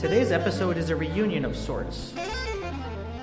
[0.00, 2.14] Today's episode is a reunion of sorts.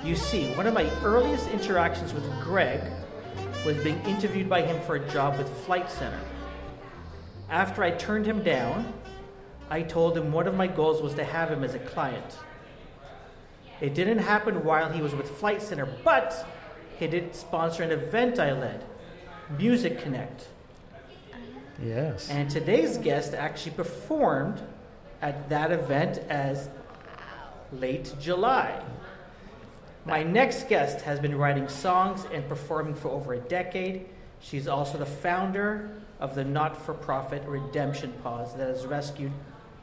[0.04, 2.80] You see, one of my earliest interactions with Greg
[3.66, 6.20] was being interviewed by him for a job with Flight Centre.
[7.50, 8.92] After I turned him down,
[9.68, 12.38] I told him one of my goals was to have him as a client.
[13.80, 16.46] It didn't happen while he was with Flight Centre, but
[16.96, 18.84] he did sponsor an event I led,
[19.58, 20.46] Music Connect.
[21.82, 22.30] Yes.
[22.30, 24.62] And today's guest actually performed
[25.20, 26.68] at that event as
[27.72, 28.82] late July.
[30.04, 34.06] My next guest has been writing songs and performing for over a decade.
[34.40, 35.90] She's also the founder
[36.20, 39.32] of the not for profit Redemption Paws that has rescued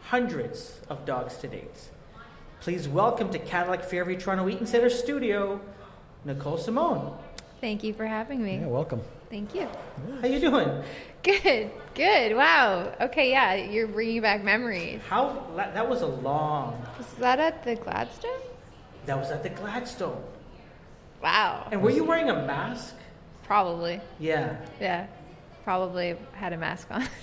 [0.01, 1.89] hundreds of dogs to date.
[2.61, 5.59] Please welcome to Cadillac Fairview Toronto Eaton Centre studio,
[6.23, 7.15] Nicole Simone.
[7.61, 8.57] Thank you for having me.
[8.57, 9.01] Yeah, welcome.
[9.29, 9.67] Thank you.
[10.21, 10.83] How are you doing?
[11.25, 12.35] Good, good.
[12.35, 12.93] Wow.
[13.01, 15.01] Okay, yeah, you're bringing back memories.
[15.09, 16.79] How that was a long.
[16.99, 18.29] Was that at the Gladstone?
[19.07, 20.21] That was at the Gladstone.
[21.23, 21.67] Wow.
[21.71, 22.93] And were you wearing a mask?
[23.43, 23.99] Probably.
[24.19, 24.57] Yeah.
[24.79, 25.07] Yeah.
[25.63, 27.03] Probably had a mask on.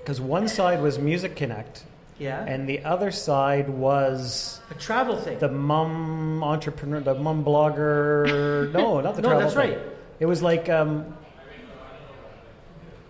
[0.00, 1.84] Because one side was Music Connect,
[2.18, 2.42] Yeah.
[2.44, 5.38] and the other side was a travel thing.
[5.40, 8.72] the mum entrepreneur, the mum blogger.
[8.72, 9.70] No, not the No, travel No, that's thing.
[9.76, 9.78] right.
[10.20, 11.16] It was like um,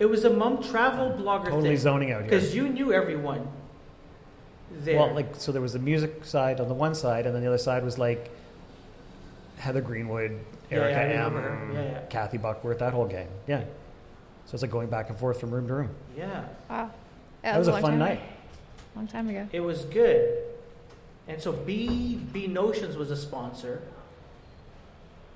[0.01, 1.77] it was a mum travel blogger totally thing.
[1.77, 2.31] zoning out here.
[2.31, 3.47] Because you knew everyone
[4.73, 4.97] there.
[4.99, 7.49] Well, like so, there was the music side on the one side, and then the
[7.49, 8.31] other side was like
[9.59, 10.41] Heather Greenwood,
[10.71, 11.73] Yeah, Erica yeah, I M, remember her.
[11.75, 12.01] Yeah, yeah.
[12.09, 13.29] Kathy Buckworth, that whole gang.
[13.47, 13.61] Yeah.
[14.47, 15.91] So it's like going back and forth from room to room.
[16.17, 16.91] yeah, wow.
[17.43, 18.19] That was a long fun time night.
[18.19, 18.23] Ago.
[18.97, 19.49] Long time ago.
[19.53, 20.45] it was good.
[21.29, 23.83] And so B B Notions was a sponsor.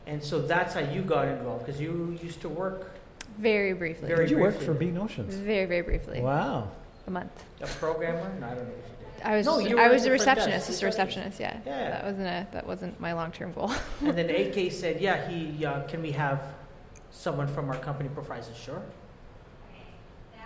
[0.06, 2.90] And so that's how you got involved because you used to work
[3.38, 4.08] Very briefly.
[4.08, 4.66] Very Did you work briefly.
[4.66, 5.34] for B Notions?
[5.34, 6.20] very, very briefly.
[6.20, 6.70] Wow.
[7.06, 7.44] A month.
[7.60, 8.32] a programmer.
[8.40, 9.26] No, I don't know what.
[9.26, 10.36] I was No, just, you I at was the a front desk.
[10.38, 11.58] receptionist, just a receptionist, yeah.
[11.66, 11.90] Yeah.
[11.90, 13.72] That wasn't a that wasn't my long term goal.
[14.02, 16.42] And then AK said, "Yeah, he uh, can we have
[17.10, 18.82] someone from our company provide?" I said, "Sure."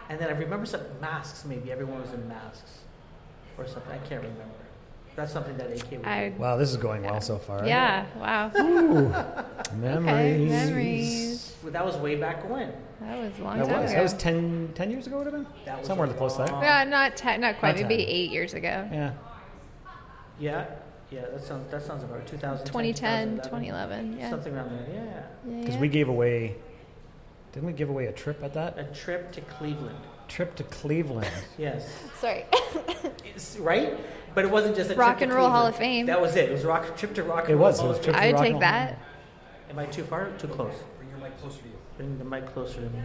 [0.09, 1.45] And then I remember some masks.
[1.45, 2.79] Maybe everyone was in masks
[3.59, 3.93] or something.
[3.93, 4.45] I can't remember.
[5.17, 6.37] That's something that AK would I do.
[6.39, 7.67] Wow, this is going well so far.
[7.67, 8.53] Yeah, wow.
[8.57, 10.49] Ooh, Okay, memories.
[10.51, 11.48] memories.
[11.63, 12.73] Well, that was way back when.
[13.01, 13.97] That was a long That time was, ago.
[13.99, 15.47] that was 10, 10 years ago, would have been?
[15.65, 16.51] That was Somewhere a close to that.
[16.63, 17.77] Yeah, not te- not quite.
[17.77, 18.15] Not Maybe ten.
[18.15, 18.89] eight years ago.
[18.93, 19.13] Yeah.
[20.39, 20.67] Yeah,
[21.11, 21.23] yeah.
[21.33, 24.19] That sounds that sounds about 2010, 2010, 2011, 2011.
[24.19, 24.31] Yeah.
[24.31, 24.87] something around there.
[24.95, 25.05] Yeah,
[25.53, 25.81] Yeah, Because yeah.
[25.81, 26.55] we gave away,
[27.53, 28.79] didn't we give away a trip at that?
[28.79, 29.99] a trip to Cleveland.
[30.29, 31.27] Trip to Cleveland.
[31.59, 31.89] Yes,
[32.21, 32.45] Sorry.
[33.25, 33.99] It's- right.
[34.35, 36.07] But it wasn't just a Rock trip to and Roll Hall of Fame.
[36.07, 36.51] That was it.
[36.51, 37.45] It was rock trip to rock.
[37.45, 37.81] and It Roll was.
[37.81, 38.23] It was of trip Fame.
[38.23, 38.99] to I would Rock take that.
[39.71, 40.31] Am I too far?
[40.39, 40.75] Too close?
[41.41, 41.75] Bring mic closer to you.
[41.97, 43.03] Bring the mic closer to me.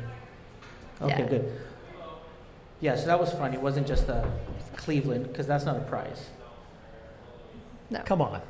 [1.01, 1.27] Okay, Yeah.
[1.29, 1.59] good.
[2.79, 3.53] Yeah, so that was fun.
[3.53, 4.25] It wasn't just the
[4.75, 6.29] Cleveland because that's not a prize.
[7.89, 8.01] No.
[8.05, 8.41] Come on.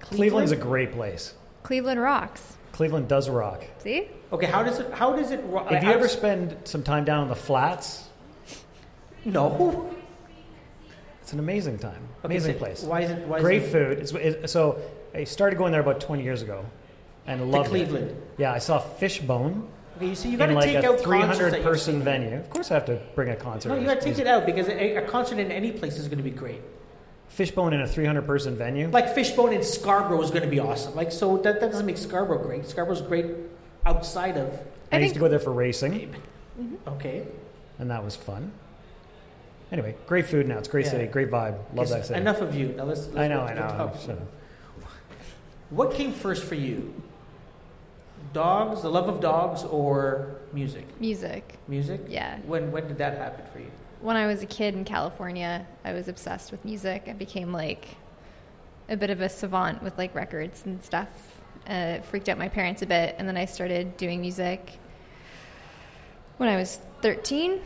[0.00, 1.34] Cleveland's a great place.
[1.62, 2.56] Cleveland rocks.
[2.72, 3.64] Cleveland does rock.
[3.78, 4.08] See?
[4.32, 4.92] Okay, how does it?
[4.92, 5.42] How does it?
[5.46, 8.08] ro- If you how ever does- spend some time down in the flats,
[9.24, 9.90] no.
[11.20, 12.08] it's an amazing time.
[12.24, 12.82] Okay, Amazing so place.
[12.84, 13.26] Why is it?
[13.26, 13.98] Why Great is it, food.
[13.98, 14.80] It's, it, so
[15.14, 16.64] I started going there about 20 years ago
[17.26, 18.10] and To loved Cleveland.
[18.10, 18.30] it.
[18.38, 19.68] Yeah, I saw Fishbone
[20.00, 22.36] Okay, you see, you got to like take out concerts 300 person venue.
[22.38, 23.68] Of course, I have to bring a concert.
[23.68, 26.08] No, you got to take it out because a, a concert in any place is
[26.08, 26.62] going to be great.
[27.28, 28.88] Fishbone in a 300 person venue.
[28.88, 30.94] Like Fishbone in Scarborough is going to be awesome.
[30.94, 32.64] Like so that, that doesn't make Scarborough great.
[32.66, 33.26] Scarborough's great
[33.84, 34.48] outside of.
[34.90, 36.14] I, I used think- to go there for racing,
[36.58, 36.76] mm-hmm.
[36.88, 37.26] Okay.
[37.78, 38.52] and that was fun.
[39.70, 40.56] Anyway, great food now.
[40.56, 40.92] It's great Yeah.
[40.92, 41.58] city, great vibe.
[41.74, 42.18] Love that city.
[42.18, 42.68] Enough of you.
[42.68, 43.06] Now let's.
[43.08, 43.60] let's I know, go I know.
[43.68, 44.00] topic.
[44.00, 44.18] Shut.
[45.68, 46.92] What came first for you?
[48.32, 50.86] Dogs, the love of dogs, or music?
[51.00, 51.58] Music.
[51.66, 52.00] Music.
[52.08, 52.38] Yeah.
[52.46, 53.70] When when did that happen for you?
[54.00, 57.04] When I was a kid in California, I was obsessed with music.
[57.08, 57.88] I became like
[58.88, 61.08] a bit of a savant with like records and stuff.
[61.68, 64.78] Uh, it freaked out my parents a bit, and then I started doing music
[66.38, 67.60] when I was 13,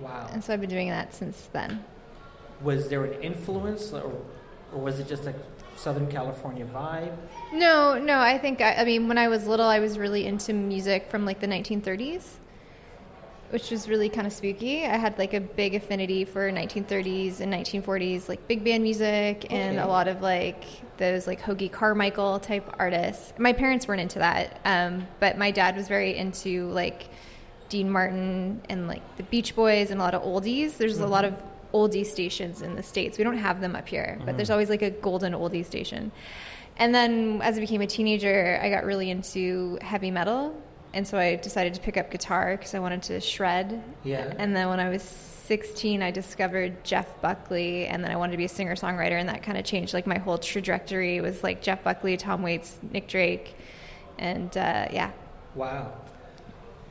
[0.00, 0.28] Wow.
[0.32, 1.84] and so I've been doing that since then.
[2.62, 4.10] Was there an influence, or,
[4.72, 5.34] or was it just a
[5.80, 7.16] Southern California vibe?
[7.52, 8.18] No, no.
[8.18, 11.24] I think I, I mean when I was little, I was really into music from
[11.24, 12.34] like the 1930s,
[13.48, 14.84] which was really kind of spooky.
[14.84, 19.78] I had like a big affinity for 1930s and 1940s, like big band music and
[19.78, 20.64] a lot of like
[20.98, 23.32] those like Hoagy Carmichael type artists.
[23.38, 27.08] My parents weren't into that, um, but my dad was very into like
[27.70, 30.76] Dean Martin and like the Beach Boys and a lot of oldies.
[30.76, 31.34] There's a lot of
[31.72, 33.18] oldie stations in the states.
[33.18, 36.12] We don't have them up here, but there's always like a golden oldie station.
[36.76, 40.54] And then as I became a teenager, I got really into heavy metal
[40.92, 43.82] and so I decided to pick up guitar because I wanted to shred.
[44.02, 44.32] Yeah.
[44.38, 48.38] And then when I was 16, I discovered Jeff Buckley, and then I wanted to
[48.38, 51.16] be a singer songwriter, and that kind of changed like my whole trajectory.
[51.16, 53.56] It was like Jeff Buckley, Tom Waits, Nick Drake,
[54.18, 55.12] and uh, yeah.
[55.54, 55.92] Wow.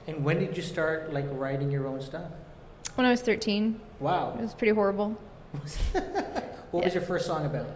[0.07, 2.31] And when did you start like writing your own stuff?
[2.95, 3.79] When I was 13,
[4.35, 5.17] it was pretty horrible.
[6.71, 7.67] What was your first song about?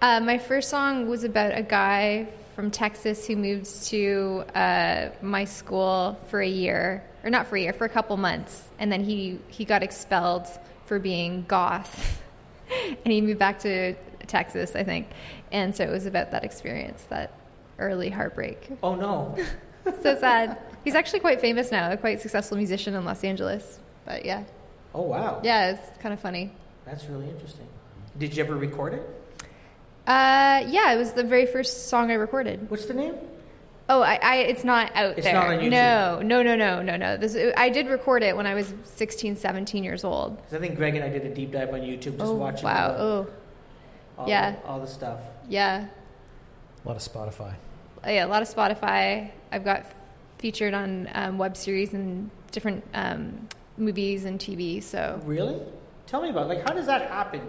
[0.00, 5.44] Uh, my first song was about a guy from Texas who moved to uh, my
[5.44, 9.02] school for a year, or not for a year, for a couple months, and then
[9.02, 10.46] he he got expelled
[10.86, 12.22] for being goth,
[13.04, 13.94] and he moved back to
[14.28, 15.08] Texas, I think,
[15.50, 17.32] and so it was about that experience, that
[17.80, 18.70] early heartbreak.
[18.82, 19.36] Oh no.
[20.02, 20.58] so sad.
[20.84, 23.80] He's actually quite famous now, a quite successful musician in Los Angeles.
[24.04, 24.44] But yeah,
[24.94, 25.40] Oh wow.
[25.42, 26.52] yeah, it's kind of funny.
[26.84, 27.66] That's really interesting.
[28.18, 29.02] Did you ever record it?
[30.06, 32.70] Uh, yeah, it was the very first song I recorded.
[32.70, 33.14] What's the name?
[33.88, 35.34] Oh, I, I it's not out It's there.
[35.34, 35.70] not on YouTube.
[35.70, 37.16] No, no, no, no, no, no.
[37.16, 40.38] This I did record it when I was 16, 17 years old.
[40.44, 42.64] 'Cause I think Greg and I did a deep dive on YouTube just oh, watching
[42.64, 42.88] wow.
[42.92, 43.26] the- Oh,
[44.16, 44.54] all, yeah.
[44.64, 45.20] all the stuff.
[45.48, 45.86] yeah.
[46.84, 47.54] A lot of Spotify.
[48.04, 49.30] Oh, yeah, a lot of Spotify.
[49.50, 49.86] I've got
[50.38, 54.82] featured on um, web series and different um, movies and TV.
[54.82, 55.60] So Really?
[56.06, 56.48] Tell me about it.
[56.56, 57.40] like how does that happen?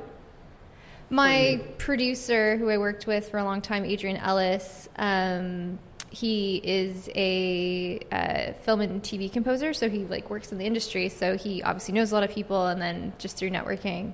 [1.09, 5.77] My producer, who I worked with for a long time, Adrian Ellis, um,
[6.09, 11.09] he is a uh, film and TV composer, so he like works in the industry.
[11.09, 14.13] So he obviously knows a lot of people, and then just through networking,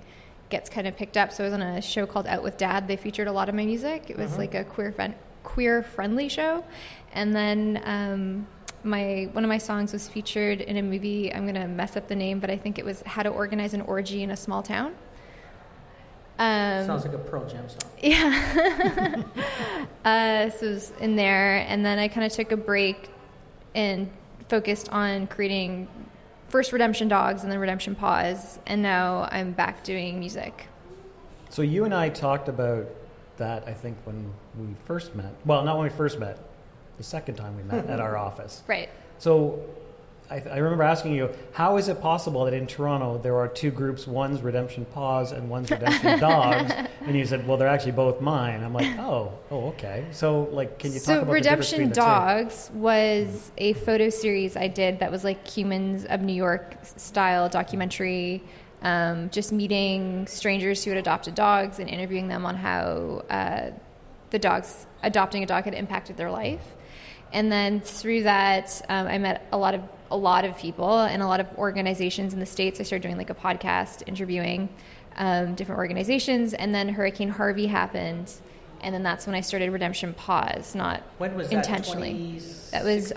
[0.50, 1.32] gets kind of picked up.
[1.32, 2.88] So I was on a show called Out with Dad.
[2.90, 4.10] They featured a lot of my music.
[4.10, 4.38] It was Mhm.
[4.40, 6.66] like a queer friend, queer friendly show,
[7.14, 7.82] and then.
[7.86, 8.48] Um,
[8.84, 11.34] my one of my songs was featured in a movie.
[11.34, 13.82] I'm gonna mess up the name, but I think it was "How to Organize an
[13.82, 14.96] Orgy in a Small Town."
[16.40, 17.92] Um, Sounds like a Pearl Jam song.
[18.02, 19.24] yeah.
[20.06, 23.10] uh, so it was in there, and then I kind of took a break
[23.76, 24.10] and
[24.50, 25.88] focused on creating
[26.50, 30.68] first Redemption Dogs and then Redemption Paws, and now I'm back doing music.
[31.50, 32.88] So you and I talked about
[33.38, 35.34] that, I think, when we first met.
[35.46, 36.38] Well, not when we first met,
[37.02, 38.62] the second time we met at our office.
[38.68, 38.88] Right.
[39.18, 39.60] So
[40.30, 43.72] I, I remember asking you, how is it possible that in Toronto there are two
[43.72, 46.72] groups, one's Redemption Paws and one's Redemption Dogs?
[47.02, 48.64] And you said, well, they're actually both mine.
[48.64, 50.06] I'm like, oh, oh, okay.
[50.12, 52.02] So, like, can you talk so about the difference Redemption between the two?
[52.02, 57.50] Dogs was a photo series I did that was like Humans of New York style
[57.50, 58.44] documentary,
[58.84, 63.72] um, just meeting strangers who had adopted dogs and interviewing them on how uh,
[64.30, 66.76] the dogs adopting a dog had impacted their life.
[67.34, 71.22] And then through that, um, I met a lot of a lot of people and
[71.22, 72.82] a lot of organizations in the states.
[72.82, 74.68] I started doing like a podcast interviewing
[75.16, 78.32] um, different organizations, and then Hurricane Harvey happened,
[78.82, 80.76] and then that's when I started Redemption Paws.
[80.76, 81.56] not When was that?
[81.58, 82.40] intentionally.
[82.72, 83.14] That was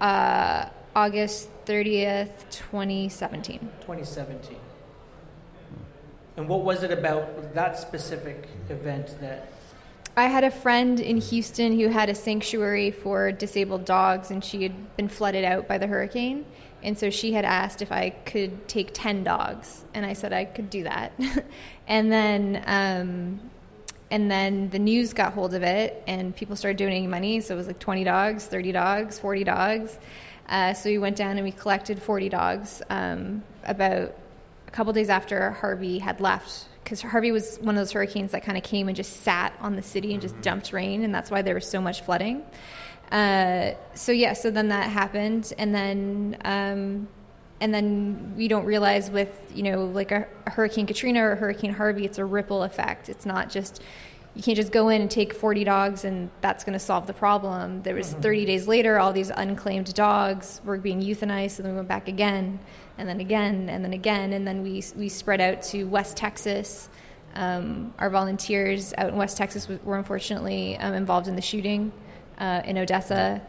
[0.00, 3.60] uh, August thirtieth, twenty seventeen.
[3.80, 4.58] 2017.
[6.36, 9.53] And what was it about that specific event that
[10.16, 14.62] I had a friend in Houston who had a sanctuary for disabled dogs, and she
[14.62, 16.46] had been flooded out by the hurricane.
[16.84, 20.44] And so she had asked if I could take 10 dogs, and I said I
[20.44, 21.12] could do that.
[21.88, 23.50] and then, um,
[24.08, 27.40] and then the news got hold of it, and people started donating money.
[27.40, 29.98] So it was like 20 dogs, 30 dogs, 40 dogs.
[30.48, 34.14] Uh, so we went down and we collected 40 dogs um, about
[34.68, 38.44] a couple days after Harvey had left because Harvey was one of those hurricanes that
[38.44, 41.30] kind of came and just sat on the city and just dumped rain, and that's
[41.30, 42.44] why there was so much flooding.
[43.10, 47.08] Uh, so yeah, so then that happened, and then um,
[47.60, 51.72] and then we don't realize with you know like a, a Hurricane Katrina or Hurricane
[51.72, 53.08] Harvey, it's a ripple effect.
[53.08, 53.82] It's not just
[54.34, 57.12] you can't just go in and take 40 dogs and that's going to solve the
[57.12, 57.82] problem.
[57.82, 61.76] There was 30 days later, all these unclaimed dogs were being euthanized, so then we
[61.76, 62.58] went back again,
[62.98, 66.88] and then again, and then again, and then we we spread out to West Texas.
[67.34, 71.92] Um, our volunteers out in West Texas were unfortunately um, involved in the shooting
[72.38, 73.42] uh, in Odessa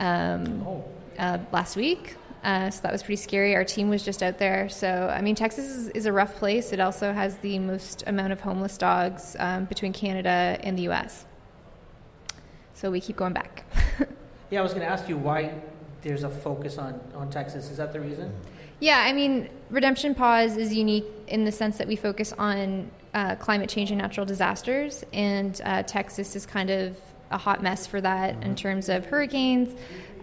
[0.00, 0.84] um, Oh.
[1.18, 2.16] uh, last week.
[2.42, 3.54] Uh, so that was pretty scary.
[3.54, 4.68] Our team was just out there.
[4.68, 6.72] So, I mean, Texas is, is a rough place.
[6.72, 11.24] It also has the most amount of homeless dogs um, between Canada and the U.S.
[12.74, 13.64] So we keep going back.
[14.50, 15.52] Yeah, I was going to ask you why
[16.00, 17.70] there's a focus on, on Texas.
[17.70, 18.32] Is that the reason?
[18.80, 23.34] Yeah, I mean, Redemption Paws is unique in the sense that we focus on uh,
[23.34, 26.96] climate change and natural disasters, and uh, Texas is kind of
[27.30, 29.76] a hot mess for that in terms of hurricanes,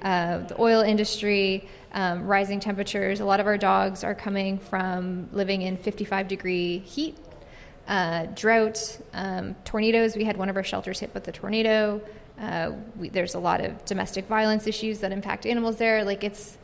[0.04, 3.20] uh, the oil industry, um, rising temperatures.
[3.20, 7.18] A lot of our dogs are coming from living in 55 degree heat,
[7.90, 10.16] uh, drought, um, tornadoes.
[10.16, 12.02] We had one of our shelters hit with a tornado.
[12.40, 16.04] Uh, we, there's a lot of domestic violence issues that impact animals there.
[16.06, 16.58] Like it's,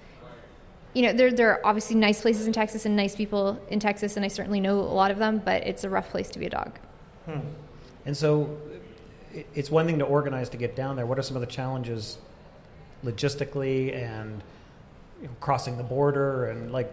[0.94, 4.16] you know, there there are obviously nice places in Texas and nice people in Texas,
[4.18, 5.42] and I certainly know a lot of them.
[5.44, 6.78] But it's a rough place to be a dog.
[7.26, 7.40] Hmm.
[8.06, 8.58] And so
[9.54, 11.06] it's one thing to organize to get down there.
[11.06, 12.18] What are some of the challenges
[13.06, 14.42] logistically and
[15.22, 16.92] you know, crossing the border and like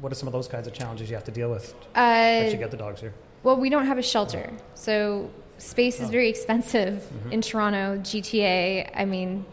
[0.00, 2.58] what are some of those kinds of challenges you have to deal with Uh, actually
[2.58, 3.14] get the dogs here?
[3.42, 6.12] Well, we don't have a shelter, so space is Oh.
[6.12, 8.90] very expensive in Toronto, GTA.
[8.94, 9.44] I mean,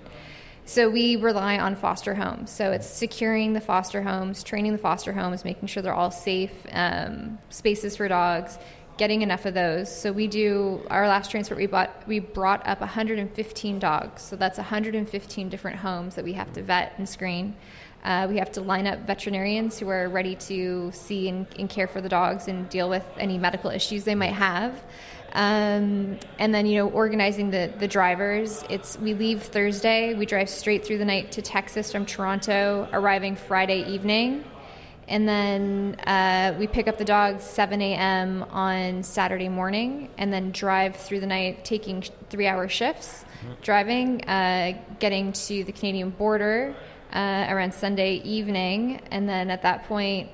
[0.65, 2.51] so we rely on foster homes.
[2.51, 6.53] So it's securing the foster homes, training the foster homes, making sure they're all safe
[6.71, 8.57] um, spaces for dogs,
[8.97, 9.93] getting enough of those.
[9.93, 11.57] So we do our last transport.
[11.57, 14.21] We bought we brought up 115 dogs.
[14.21, 17.55] So that's 115 different homes that we have to vet and screen.
[18.03, 21.87] Uh, we have to line up veterinarians who are ready to see and, and care
[21.87, 24.83] for the dogs and deal with any medical issues they might have.
[25.33, 28.63] Um, and then, you know, organizing the, the drivers.
[28.69, 33.35] It's we leave Thursday, we drive straight through the night to Texas from Toronto, arriving
[33.35, 34.43] Friday evening.
[35.07, 38.43] And then uh, we pick up the dogs 7 a.m.
[38.43, 43.25] on Saturday morning, and then drive through the night, taking three-hour shifts,
[43.61, 46.73] driving, uh, getting to the Canadian border
[47.13, 50.29] uh, around Sunday evening, and then at that point,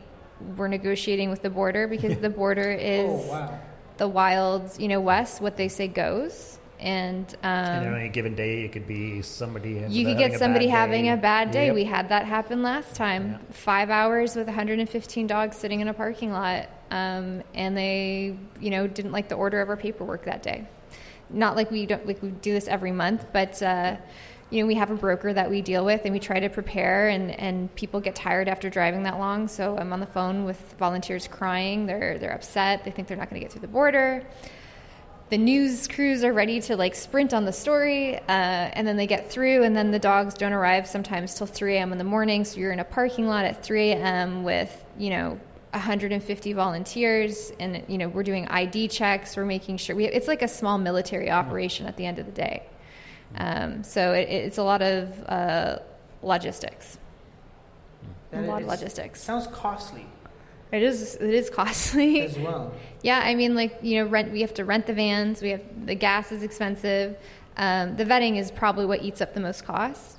[0.55, 3.59] we're negotiating with the border because the border is Oh, wow.
[3.97, 5.41] The wild, you know, west.
[5.41, 9.83] What they say goes, and um, and on any given day, it could be somebody.
[9.89, 11.67] you could get somebody bad having a bad day.
[11.67, 11.75] Yep.
[11.75, 13.31] We had that happen last time.
[13.31, 13.37] Yeah.
[13.51, 18.87] Five hours with 115 dogs sitting in a parking lot, um, and they, you know,
[18.87, 20.67] didn't like the order of our paperwork that day.
[21.29, 23.61] Not like we don't like we do this every month, but.
[23.61, 23.97] Uh,
[24.49, 27.09] you know, we have a broker that we deal with, and we try to prepare.
[27.09, 29.47] And, and people get tired after driving that long.
[29.47, 31.85] So I'm on the phone with volunteers crying.
[31.85, 32.83] They're they're upset.
[32.83, 34.25] They think they're not going to get through the border
[35.29, 39.07] the news crews are ready to like sprint on the story uh, and then they
[39.07, 42.45] get through and then the dogs don't arrive sometimes till 3 a.m in the morning
[42.45, 45.39] so you're in a parking lot at 3 a.m with you know
[45.71, 50.41] 150 volunteers and you know we're doing id checks we're making sure we it's like
[50.41, 52.63] a small military operation at the end of the day
[53.35, 55.79] um, so it, it's a lot of uh,
[56.23, 56.97] logistics
[58.31, 60.07] a And lot of logistics Sounds costly
[60.71, 62.73] it is it is costly as well.
[63.01, 64.31] Yeah, I mean, like you know, rent.
[64.31, 65.41] We have to rent the vans.
[65.41, 67.17] We have the gas is expensive.
[67.55, 70.17] Um, the vetting is probably what eats up the most cost.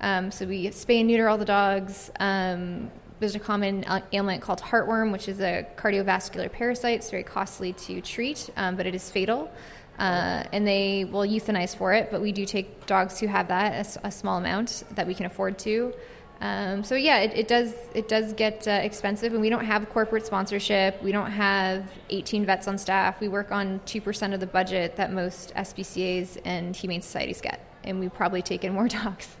[0.00, 2.10] Um, so we spay and neuter all the dogs.
[2.20, 6.96] Um, there's a common uh, ailment called heartworm, which is a cardiovascular parasite.
[6.96, 9.50] It's very costly to treat, um, but it is fatal.
[9.98, 13.98] Uh, and they will euthanize for it, but we do take dogs who have that,
[14.04, 15.92] a small amount that we can afford to.
[16.40, 19.88] Um, so yeah, it, it does it does get uh, expensive, and we don't have
[19.88, 21.02] corporate sponsorship.
[21.02, 23.20] We don't have 18 vets on staff.
[23.20, 27.60] We work on two percent of the budget that most SPCA's and humane societies get,
[27.82, 29.36] and we probably take in more dogs.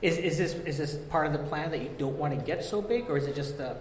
[0.00, 2.64] Is, is this is this part of the plan that you don't want to get
[2.64, 3.76] so big, or is it just the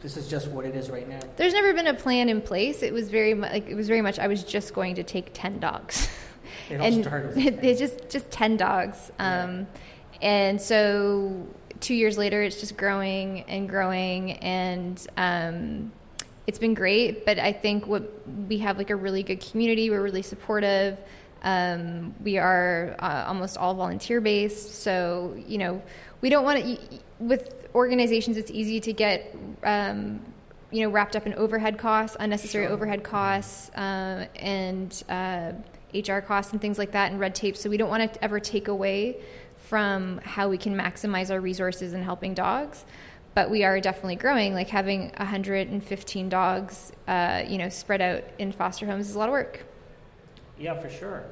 [0.00, 1.20] this is just what it is right now?
[1.36, 2.82] There's never been a plan in place.
[2.82, 4.18] It was very mu- like it was very much.
[4.18, 6.08] I was just going to take 10 dogs.
[6.70, 7.64] It all and started it, 10.
[7.64, 9.66] it's just just 10 dogs um,
[10.20, 11.46] and so
[11.80, 15.92] two years later it's just growing and growing and um,
[16.46, 18.10] it's been great but i think what
[18.48, 20.98] we have like a really good community we're really supportive
[21.42, 25.80] um, we are uh, almost all volunteer based so you know
[26.20, 26.78] we don't want to
[27.18, 29.34] with organizations it's easy to get
[29.64, 30.20] um,
[30.70, 32.72] you know wrapped up in overhead costs unnecessary Sure.
[32.72, 35.52] overhead costs uh, and uh,
[35.94, 37.56] HR costs and things like that and red tape.
[37.56, 39.20] So we don't want to ever take away
[39.56, 42.84] from how we can maximize our resources in helping dogs.
[43.34, 44.52] But we are definitely growing.
[44.54, 49.28] Like having 115 dogs, uh, you know, spread out in foster homes is a lot
[49.28, 49.64] of work.
[50.58, 51.24] Yeah, for sure.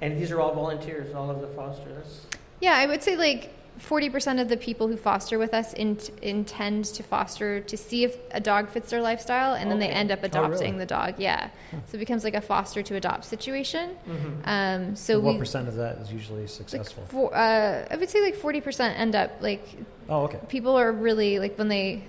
[0.00, 2.26] And these are all volunteers, all of the fosters.
[2.60, 6.86] Yeah, I would say like 40% of the people who foster with us in, intend
[6.86, 10.20] to foster to see if a dog fits their lifestyle, and then they end up
[10.22, 10.78] Oh, adopting really?
[10.78, 11.14] the dog.
[11.18, 11.50] Yeah,
[11.86, 13.90] so it becomes like a foster to adopt situation.
[14.08, 14.48] Mm-hmm.
[14.48, 17.04] Um, so So what we, percent of that is usually like successful?
[17.08, 19.66] for, uh, I would say like 40% end up like
[20.08, 20.38] oh, okay.
[20.48, 22.02] people are really like when they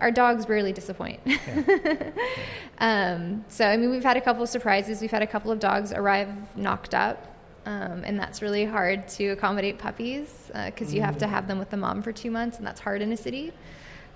[0.00, 1.20] our dogs rarely disappoint.
[2.78, 5.00] um, so I mean, we've had a couple of surprises.
[5.00, 7.33] We've had a couple of dogs arrive knocked up,
[7.66, 11.70] um, and that's really hard to accommodate puppies because you have to have them with
[11.70, 13.52] the mom for two months, and that's hard in a city.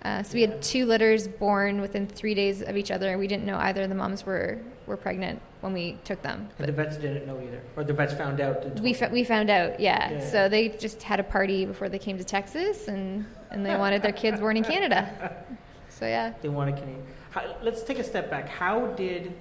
[0.04, 3.10] Uh, so we had two litters born within three days of each other.
[3.10, 6.48] And we didn't know either of the moms were were pregnant when we took them.
[6.58, 8.78] And the vets didn't know either, or the vets found out.
[8.80, 10.12] We, fa- we found out, yeah.
[10.12, 10.30] Yeah.
[10.30, 14.02] So they just had a party before they came to Texas, and, and they wanted
[14.02, 15.44] their kids born in Canada.
[15.90, 17.04] So yeah, They wanted Canadian.
[17.30, 18.48] How, let's take a step back.
[18.48, 19.34] How did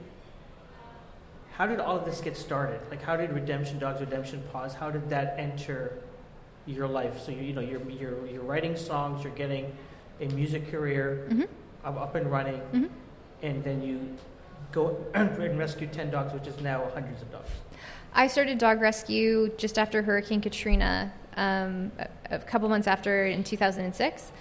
[1.57, 2.79] how did all of this get started?
[2.91, 5.97] Like, how did Redemption Dogs, Redemption Paws, how did that enter
[6.67, 7.19] your life?
[7.19, 9.75] So you, you know, you're you're you're writing songs, you're getting
[10.21, 11.43] a music career hmm
[11.83, 12.85] up and running, hmm
[13.41, 14.15] and then you
[14.71, 17.49] go and rescue ten dogs, which is now hundreds of dogs.
[18.13, 23.43] I started dog rescue just after Hurricane Katrina, um, a, a couple months after in
[23.43, 24.31] 2006.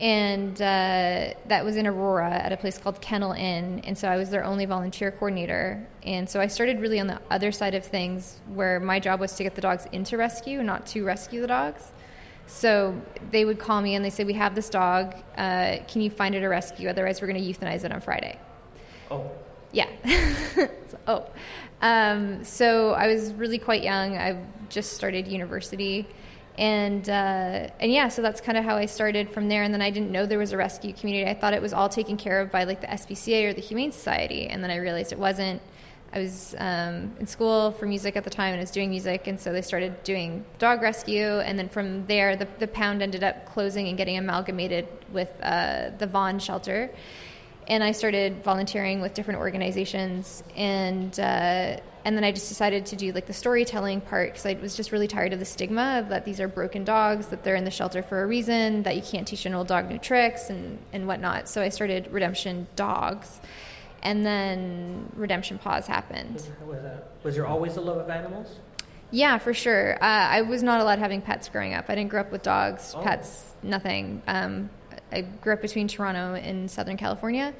[0.00, 3.80] And uh, that was in Aurora at a place called Kennel Inn.
[3.80, 5.84] And so I was their only volunteer coordinator.
[6.04, 9.32] And so I started really on the other side of things where my job was
[9.34, 11.90] to get the dogs into rescue, not to rescue the dogs.
[12.46, 13.00] So
[13.32, 15.16] they would call me and they say, We have this dog.
[15.36, 16.88] Uh, can you find it a rescue?
[16.88, 18.38] Otherwise, we're going to euthanize it on Friday.
[19.10, 19.30] Oh,
[19.72, 19.88] Yeah.
[20.88, 21.26] So- oh.
[21.82, 24.16] Um, so I was really quite young.
[24.16, 26.06] I just started university.
[26.58, 29.62] And, uh, and yeah, so that's kind of how I started from there.
[29.62, 31.30] And then I didn't know there was a rescue community.
[31.30, 33.92] I thought it was all taken care of by like the SPCA or the Humane
[33.92, 34.48] Society.
[34.48, 35.62] And then I realized it wasn't.
[36.12, 39.28] I was um, in school for music at the time and I was doing music.
[39.28, 41.38] And so they started doing dog rescue.
[41.38, 45.90] And then from there, the, the pound ended up closing and getting amalgamated with uh,
[45.96, 46.90] the Vaughan shelter
[47.68, 52.96] and I started volunteering with different organizations, and uh, and then I just decided to
[52.96, 56.08] do like the storytelling part because I was just really tired of the stigma of
[56.10, 59.02] that these are broken dogs, that they're in the shelter for a reason, that you
[59.02, 61.48] can't teach an old dog new tricks and and whatnot.
[61.48, 63.40] So I started Redemption Dogs,
[64.02, 66.34] and then Redemption Paws happened.
[66.66, 68.58] was, that, was there always a love of animals?
[69.10, 69.94] Yeah, for sure.
[69.94, 71.86] Uh, I was not allowed having pets growing up.
[71.88, 73.00] I didn't grow up with dogs, Oh.
[73.02, 74.22] pets, nothing.
[74.26, 74.68] Um,
[75.10, 77.54] I grew up between Toronto and Southern California,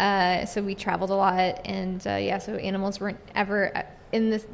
[0.00, 4.30] uh, so we traveled a lot, and uh, yeah, so animals weren't ever uh, in
[4.30, 4.44] the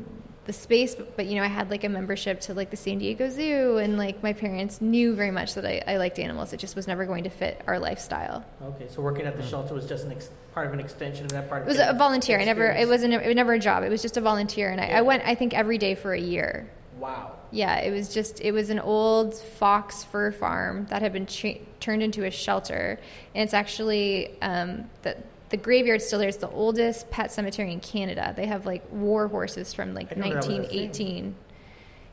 [0.47, 0.95] the space.
[0.95, 3.79] But, but you know, I had like a membership to like the San Diego Zoo,
[3.79, 6.53] and like my parents knew very much that I, I liked animals.
[6.53, 8.45] It just was never going to fit our lifestyle.
[8.63, 11.33] Okay, so working at the shelter was just an ex- part of an extension of
[11.33, 11.63] that part.
[11.63, 12.39] It was a volunteer.
[12.41, 12.67] I never.
[12.71, 13.15] It wasn't.
[13.15, 13.83] It was never a job.
[13.85, 14.99] It was just a volunteer, and I, Yeah.
[14.99, 15.23] I went.
[15.27, 16.69] I think every day for a year.
[16.99, 17.33] Wow.
[17.53, 21.61] Yeah, it was just it was an old fox fur farm that had been cha-
[21.81, 22.99] turned into a shelter,
[23.35, 25.17] and it's actually um, the
[25.49, 26.29] the graveyard still there.
[26.29, 28.33] It's the oldest pet cemetery in Canada.
[28.37, 30.59] They have like war horses from like I didn't know that was a thing.
[30.61, 31.35] 1918.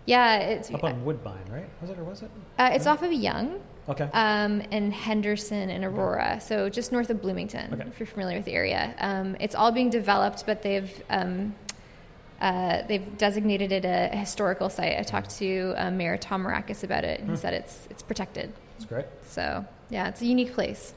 [0.05, 1.67] Yeah, it's Up on Woodbine, right?
[1.81, 2.29] Was it or was it?
[2.60, 3.62] uh, it's off of Yonge.
[3.88, 4.03] Okay.
[4.13, 7.84] Um, and Henderson and Aurora, so just north of Bloomington, Okay.
[7.88, 8.95] if you're familiar with the area.
[8.99, 11.53] Um, it's all being developed, but they've um,
[12.39, 14.97] uh, they've designated it a, historical site.
[14.97, 18.53] I talked to uh, Mayor Tom Mrakas about it, and he said it's it's protected.
[18.77, 19.05] That's great.
[19.27, 20.93] So yeah, it's a unique place.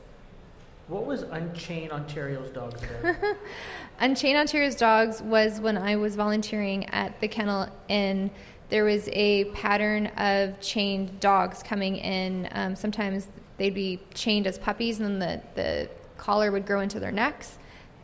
[0.88, 3.36] What was Unchain Ontario's dogs about?
[3.98, 8.30] Unchained Ontario's Dogs was when I was volunteering at the kennel inn.
[8.68, 12.48] There was a pattern of chained dogs coming in.
[12.52, 17.00] Um, sometimes they'd be chained as puppies, and then the, the collar would grow into
[17.00, 17.58] their necks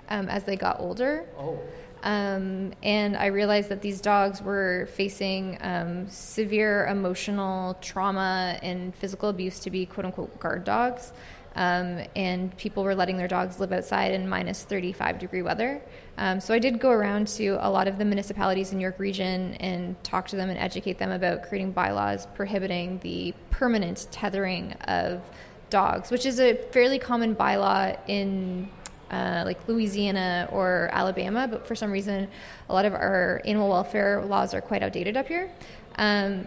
[0.08, 1.24] um, as they got older.
[1.38, 1.60] oh,
[2.02, 9.28] Um, and I realized that these dogs were facing um, severe emotional trauma and physical
[9.28, 11.12] abuse to be quote unquote guard dogs.
[11.54, 15.82] Um, and people were letting their dogs live outside in minus 35 degree weather.
[16.18, 19.54] Um, so I did go around to a lot of the municipalities in York Region
[19.54, 25.22] and talk to them and educate them about creating bylaws prohibiting the permanent tethering of
[25.70, 28.68] dogs, which is a fairly common bylaw in
[29.10, 32.28] uh, like Louisiana or Alabama, but for some reason,
[32.68, 35.50] a lot of our animal welfare laws are quite outdated up here.
[35.96, 36.46] Um,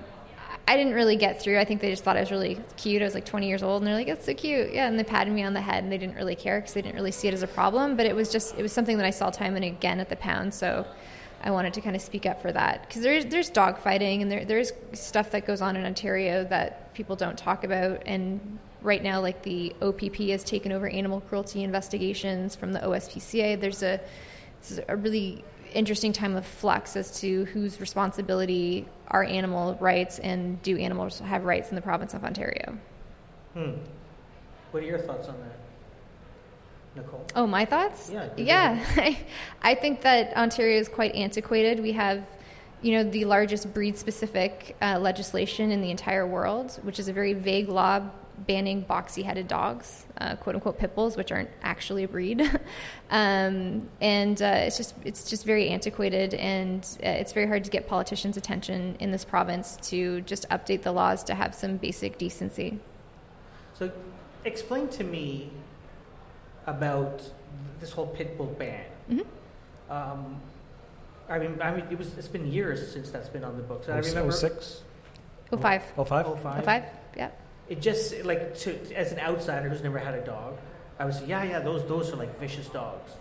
[0.67, 1.59] I didn't really get through.
[1.59, 3.01] I think they just thought I was really cute.
[3.01, 5.03] I was like 20 years old, and they're like, "It's so cute." Yeah, and they
[5.03, 7.27] patted me on the head, and they didn't really care because they didn't really see
[7.27, 7.95] it as a problem.
[7.95, 10.15] But it was just it was something that I saw time and again at the
[10.15, 10.85] pound, so
[11.45, 14.31] I wanted to kind of speak up for that because there's there's dog fighting and
[14.31, 19.03] there there's stuff that goes on in Ontario that people don't talk about and right
[19.03, 24.01] now like the OPP has taken over animal cruelty investigations from the OSPCA there's a
[24.59, 25.43] this is a really
[25.75, 31.43] interesting time of flux as to whose responsibility are animal rights and do animals have
[31.45, 32.77] rights in the province of Ontario.
[33.53, 33.71] hmm.
[34.71, 37.25] What are your thoughts on that, Nicole?
[37.35, 38.09] Oh, my thoughts?
[38.11, 38.85] Yeah, Yeah.
[38.97, 39.17] I,
[39.61, 41.79] I think that Ontario is quite antiquated.
[41.81, 42.25] We have,
[42.85, 47.13] you know, the largest breed specific uh, legislation in the entire world, which is a
[47.13, 47.99] very vague law
[48.45, 52.41] banning boxy headed dogs, uh, quote unquote pit bulls, which aren't actually a breed.
[53.09, 57.71] um, and uh, it's just it's just very antiquated, and uh, it's very hard to
[57.71, 62.19] get politicians' attention in this province to just update the laws to have some basic
[62.19, 62.77] decency.
[63.73, 63.91] So,
[64.43, 65.49] explain to me
[66.67, 67.23] about
[67.79, 68.85] this whole pit bull ban.
[69.09, 69.25] Mhm.
[69.89, 70.39] Um,
[71.29, 73.89] I mean, I mean, it was it's been years since that's been on the books.
[73.89, 74.81] I Oh, remember six?
[75.51, 75.83] Oh, five.
[75.97, 76.25] Oh, five?
[76.27, 76.61] Oh, five.
[76.61, 76.83] Oh, five?
[77.17, 77.29] Yeah.
[77.69, 80.57] It just like to as an outsider who's never had a dog,
[80.99, 83.11] I would say, yeah, yeah, those those are like vicious dogs.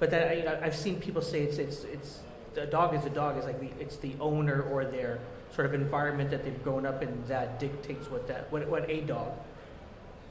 [0.00, 2.20] But then I, I- I've seen people say it's it's it's
[2.56, 3.36] a dog is a dog.
[3.36, 5.18] It's like the, it's the owner or their
[5.54, 9.02] sort of environment that they've grown up in that dictates what that what, what a
[9.02, 9.32] dog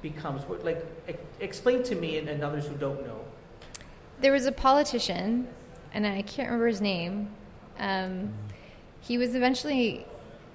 [0.02, 0.42] becomes.
[0.44, 0.86] What, like
[1.40, 3.22] explain to me and, and others who don't know.
[4.22, 5.48] There was a politician,
[5.96, 7.30] and I can't remember his name.
[7.80, 8.34] Um,
[9.00, 10.06] he was eventually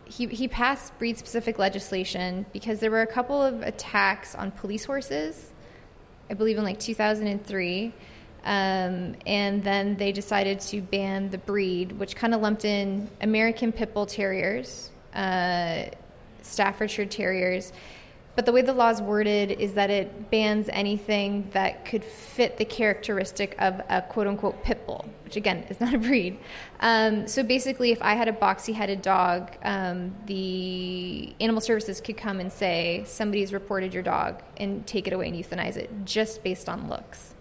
[0.04, 4.84] he he passed breed specific legislation because there were a couple of attacks on police
[4.84, 5.50] horses.
[6.28, 7.92] I believe in like 2003.
[8.42, 13.70] Um, and then they decided to ban the breed, which kind of lumped in American
[13.72, 15.84] Pit Bull Terriers, uh,
[16.40, 17.72] Staffordshire Terriers.
[18.40, 22.56] But the way the law is worded is that it bans anything that could fit
[22.56, 26.38] the characteristic of a quote unquote pit bull, which again is not a breed.
[26.80, 32.16] Um, so basically, if I had a boxy headed dog, um, the animal services could
[32.16, 36.42] come and say, somebody's reported your dog and take it away and euthanize it just
[36.42, 37.34] based on looks.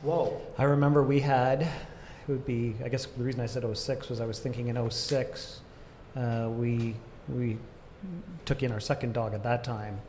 [0.00, 0.40] Whoa.
[0.56, 1.68] I remember we had, it
[2.28, 5.60] would be, I guess the reason I said 06 was I was thinking in 06,
[6.16, 6.94] uh, we,
[7.28, 7.58] we
[8.46, 10.00] took in our second dog at that time,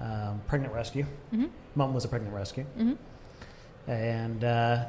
[0.00, 1.04] um, pregnant rescue.
[1.32, 1.46] Mm-hmm.
[1.74, 2.64] Mom was a pregnant rescue.
[2.78, 3.90] Mm-hmm.
[3.90, 4.84] And uh,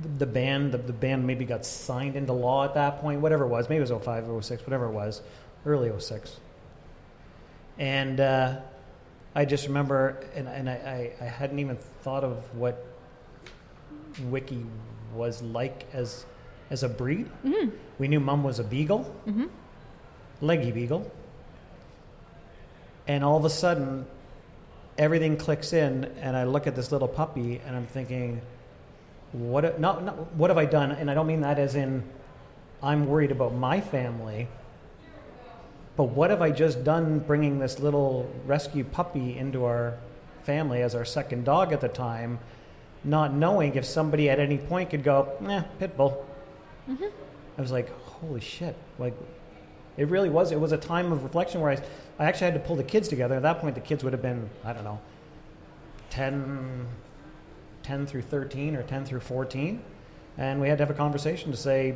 [0.00, 3.44] the, the ban, the, the ban maybe got signed into law at that point, whatever
[3.44, 3.68] it was.
[3.68, 5.22] Maybe it was 05 or 06, whatever it was,
[5.64, 6.36] early 06.
[7.78, 8.58] And uh,
[9.34, 12.84] I just remember, and, and I, I, I hadn't even thought of what
[14.30, 14.64] Wiki
[15.14, 16.24] was like as,
[16.70, 17.28] as a breed.
[17.44, 17.70] Mm-hmm.
[17.98, 19.44] We knew Mum was a beagle, Mm-hmm.
[20.40, 21.10] leggy beagle.
[23.08, 24.06] And all of a sudden,
[24.98, 28.40] everything clicks in, and I look at this little puppy, and I'm thinking,
[29.32, 29.78] what?
[29.78, 30.92] Not, not what have I done?
[30.92, 32.02] And I don't mean that as in
[32.82, 34.48] I'm worried about my family,
[35.96, 39.98] but what have I just done bringing this little rescue puppy into our
[40.44, 42.38] family as our second dog at the time,
[43.02, 46.26] not knowing if somebody at any point could go, "Nah, pit bull."
[46.88, 47.04] Mm-hmm.
[47.58, 49.14] I was like, "Holy shit!" Like,
[49.96, 50.52] it really was.
[50.52, 51.78] It was a time of reflection where I,
[52.18, 53.34] I actually had to pull the kids together.
[53.36, 54.98] At that point, the kids would have been, I don't know,
[56.10, 56.86] 10,
[57.82, 59.82] 10 through 13 or 10 through 14.
[60.38, 61.94] And we had to have a conversation to say,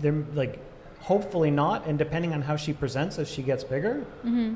[0.00, 0.58] they're like,
[1.00, 1.86] hopefully not.
[1.86, 4.54] And depending on how she presents as she gets bigger, Mm-hmm.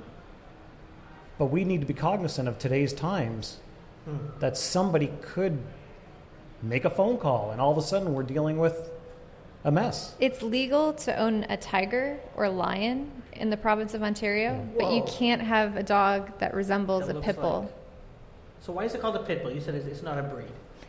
[1.39, 3.59] but we need to be cognizant of today's times
[4.07, 4.17] Hmm.
[4.41, 5.59] that somebody could
[6.63, 8.91] make a phone call and all of a sudden we're dealing with
[9.65, 10.15] a mess.
[10.21, 15.03] It's legal to own a tiger or lion in the province of Ontario, but you
[15.07, 17.61] can't have a dog that resembles That a pit bull.
[17.63, 17.71] like-
[18.63, 19.53] So why is it called a pit bull?
[19.53, 20.49] You said it's, it's not a breed.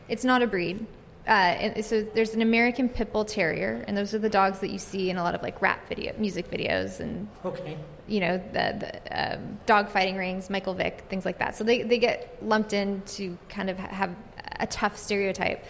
[0.10, 0.86] It's not a breed.
[1.27, 4.79] Uh, so there's an American Pit Bull Terrier, and those are the dogs that you
[4.79, 7.77] see in a lot of like rap video, music videos, and Okay.
[8.07, 11.55] you know the, the um, dog fighting rings, Michael Vick, things like that.
[11.55, 14.15] So they they get lumped in to kind of have
[14.60, 15.63] a tough stereotype.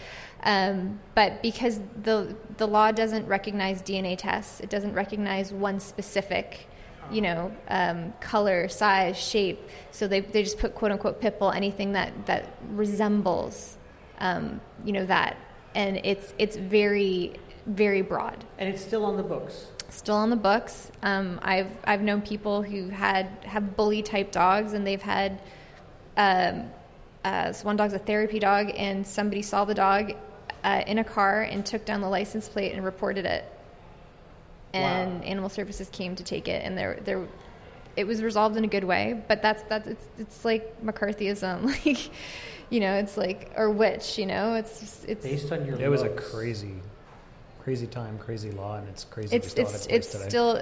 [0.44, 6.68] Um, but because the the law doesn't recognize DNA tests, it doesn't recognize one specific,
[7.12, 9.60] you know, um, color, size, shape.
[9.92, 13.78] So they they just put quote unquote pit bull anything that that resembles,
[14.20, 15.38] um, you know, that,
[15.76, 17.34] and it's it's very
[17.68, 19.68] very broad And it's still on the books.
[19.90, 20.92] still on the books.
[21.04, 25.40] Um, I've I've known people who had have bully type dogs, and they've had
[26.18, 26.72] um,
[27.24, 30.14] uh, so one dog's a therapy dog, and somebody saw the dog
[30.64, 33.46] uh, in a car and took down the license plate and reported it,
[34.74, 35.28] and Wow.
[35.28, 37.28] animal services came to take it, and there there.
[37.98, 42.10] It was resolved in a good way, but that's that's it's, it's like McCarthyism, like
[42.70, 45.90] you know, it's like or witch, you know, it's just, it's Based on your It
[45.90, 46.76] was a crazy,
[47.62, 49.36] crazy time, crazy law, and it's crazy.
[49.36, 50.30] it's we're still it's its it's today.
[50.30, 50.56] still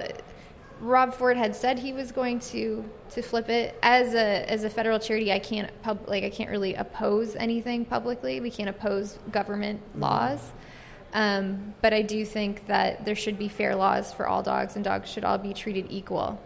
[0.80, 4.70] Rob Ford had said he was going to to flip it as a as a
[4.70, 5.30] federal charity.
[5.30, 8.40] I can't pub, like I can't really oppose anything publicly.
[8.40, 10.52] We can't oppose government laws,
[11.12, 14.84] um, but I do think that there should be fair laws for all dogs, and
[14.84, 16.40] dogs should all be treated equal.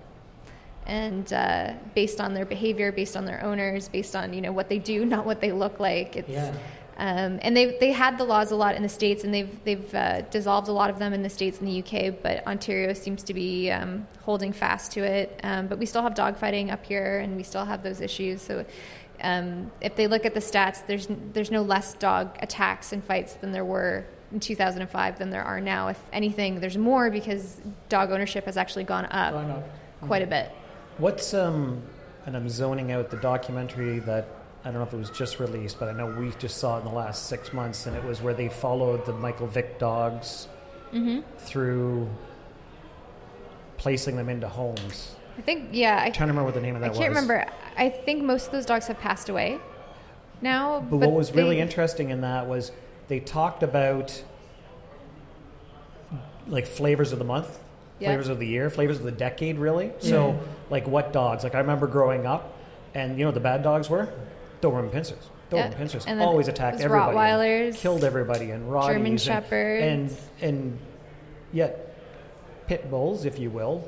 [0.86, 4.68] And uh, based on their behavior, based on their owners, based on you know what
[4.68, 6.16] they do, not what they look like.
[6.16, 6.54] It's, Yeah.
[6.96, 9.94] Um, and they they had the laws a lot in the states, and they've they've
[9.94, 12.14] uh, dissolved a lot of them in the states and the UK.
[12.22, 15.40] But Ontario seems to be um, holding fast to it.
[15.42, 18.42] Um, but we still have dogfighting up here, and we still have those issues.
[18.42, 18.64] So.
[19.20, 23.34] Um, if they look at the stats, there's there's no less dog attacks and fights
[23.34, 25.86] than there were in 2005 than there are now.
[25.88, 29.68] If anything, there's more because dog ownership has actually gone up Gone up.
[30.02, 30.50] quite a bit.
[30.98, 31.80] What's um,
[32.26, 34.26] and I'm zoning out the documentary that
[34.64, 36.80] I don't know if it was just released, but I know we just saw it
[36.80, 40.48] in the last six months, and it was where they followed the Michael Vick dogs
[40.90, 42.08] hmm through
[43.76, 45.16] placing them into homes.
[45.36, 45.98] I think yeah.
[46.00, 46.98] I, I'm trying to remember what the name of that was.
[46.98, 47.22] I can't was.
[47.22, 47.52] remember.
[47.76, 49.58] I think most of those dogs have passed away
[50.40, 50.80] now.
[50.80, 52.72] But, what was really interesting in that was
[53.08, 54.22] they talked about
[56.46, 57.58] like flavors of the month,
[57.98, 58.08] Yeah.
[58.08, 59.92] flavors of the year, flavors of the decade, really.
[59.98, 60.38] So,
[60.70, 61.44] like what dogs?
[61.44, 62.56] Like I remember growing up,
[62.94, 64.08] and you know what the bad dogs were
[64.64, 65.16] Doberman Pinschers.
[65.50, 65.72] Doberman Yeah.
[65.74, 69.82] Pinschers And always attacked everybody, Rottweilers, killed everybody, and Rotties, German Shepherds.
[70.40, 70.78] and and
[71.52, 71.94] yet
[72.66, 73.86] pit bulls, if you will.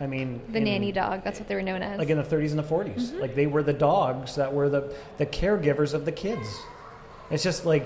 [0.00, 1.24] I mean, The in- nanny dog.
[1.24, 1.98] That's what they were known as.
[1.98, 3.20] like in the 30s and the 40s.
[3.20, 6.48] Like they were the dogs that were the the caregivers of the kids.
[7.30, 7.84] It's just like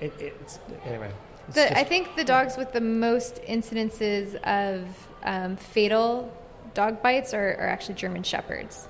[0.00, 1.10] it, it's anyway.
[1.48, 4.84] It's The, just- I think the dogs with the most incidences of
[5.24, 6.30] um, fatal
[6.74, 8.86] dog bites are, are actually German Shepherds.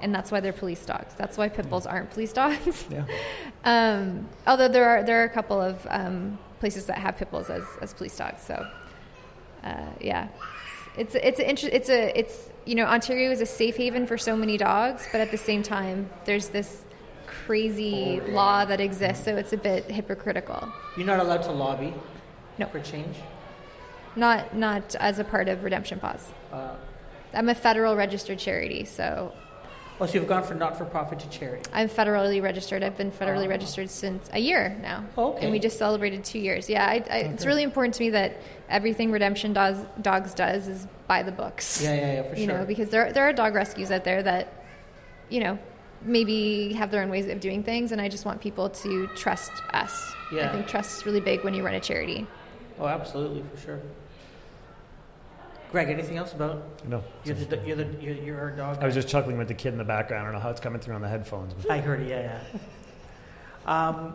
[0.00, 1.14] And that's why they're police dogs.
[1.16, 2.84] That's why pit bulls aren't police dogs.
[2.90, 3.04] yeah.
[3.64, 7.50] um, although there are there are a couple of um, places that have pit bulls
[7.50, 8.42] as, as police dogs.
[8.42, 8.66] So,
[9.64, 10.28] uh, yeah,
[10.96, 14.16] it's it's a, inter- it's a it's you know Ontario is a safe haven for
[14.18, 16.84] so many dogs, but at the same time there's this
[17.26, 20.72] crazy law that exists, so it's a bit hypocritical.
[20.96, 21.92] You're not allowed to lobby
[22.58, 22.66] No.
[22.66, 23.16] for change.
[24.16, 26.32] Not not as a part of Redemption Paws.
[26.52, 26.74] Uh,
[27.34, 29.32] I'm a federal registered charity, so
[30.00, 31.62] oh, so you've gone from not-for-profit to charity.
[31.72, 32.82] I'm federally registered.
[32.82, 33.50] I've been federally Oh.
[33.50, 35.04] registered since a year now.
[35.16, 35.42] Oh, okay.
[35.42, 36.68] And we just celebrated two years.
[36.68, 38.36] Yeah, I, I, it's really important to me that
[38.68, 41.82] everything Redemption does, Dogs does is by the books.
[41.82, 42.58] Yeah, yeah, yeah, for you sure.
[42.58, 44.64] know, because there there are dog rescues out there that,
[45.28, 45.58] you know,
[46.02, 49.50] maybe have their own ways of doing things, and I just want people to trust
[49.72, 50.12] us.
[50.32, 50.48] Yeah.
[50.48, 52.26] I think trust is really big when you run a charity.
[52.78, 53.80] oh, absolutely, for sure.
[55.70, 57.02] Greg, anything else about No.
[57.24, 58.78] you're the, you're, the, you're, you're our dog?
[58.80, 60.22] I was just chuckling with the kid in the background.
[60.22, 61.52] I don't know how it's coming through on the headphones.
[61.54, 62.08] But I heard it.
[62.08, 62.40] Yeah,
[63.66, 63.88] yeah.
[63.88, 64.14] Um,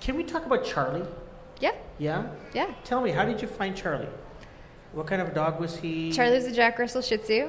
[0.00, 1.06] can we talk about Charlie?
[1.60, 2.28] Yeah, Yeah.
[2.54, 2.72] yeah.
[2.84, 4.08] Tell me, how did you find Charlie?
[4.92, 6.10] What kind of dog was he?
[6.12, 7.48] Charlie's a Jack Russell Shih Tzu.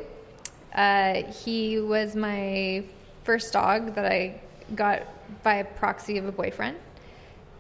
[0.73, 2.83] Uh, he was my
[3.23, 4.41] first dog that I
[4.75, 5.03] got
[5.43, 6.75] by proxy of a boyfriend.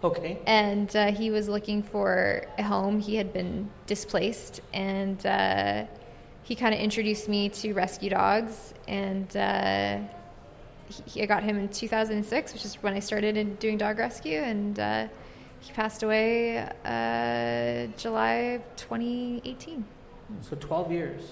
[0.03, 0.39] Okay.
[0.45, 2.99] And uh, he was looking for a home.
[2.99, 4.61] He had been displaced.
[4.73, 5.85] And uh,
[6.43, 8.73] he kind of introduced me to rescue dogs.
[8.87, 9.99] And uh,
[11.05, 14.39] he, I got him in 2006, which is when I started in doing dog rescue.
[14.39, 15.07] And uh,
[15.59, 19.85] he passed away uh, July 2018.
[20.41, 21.23] So 12 years.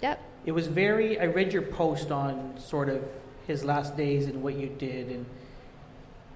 [0.00, 0.20] Yep.
[0.46, 1.20] It was very.
[1.20, 3.04] I read your post on sort of
[3.46, 5.26] his last days and what you did, and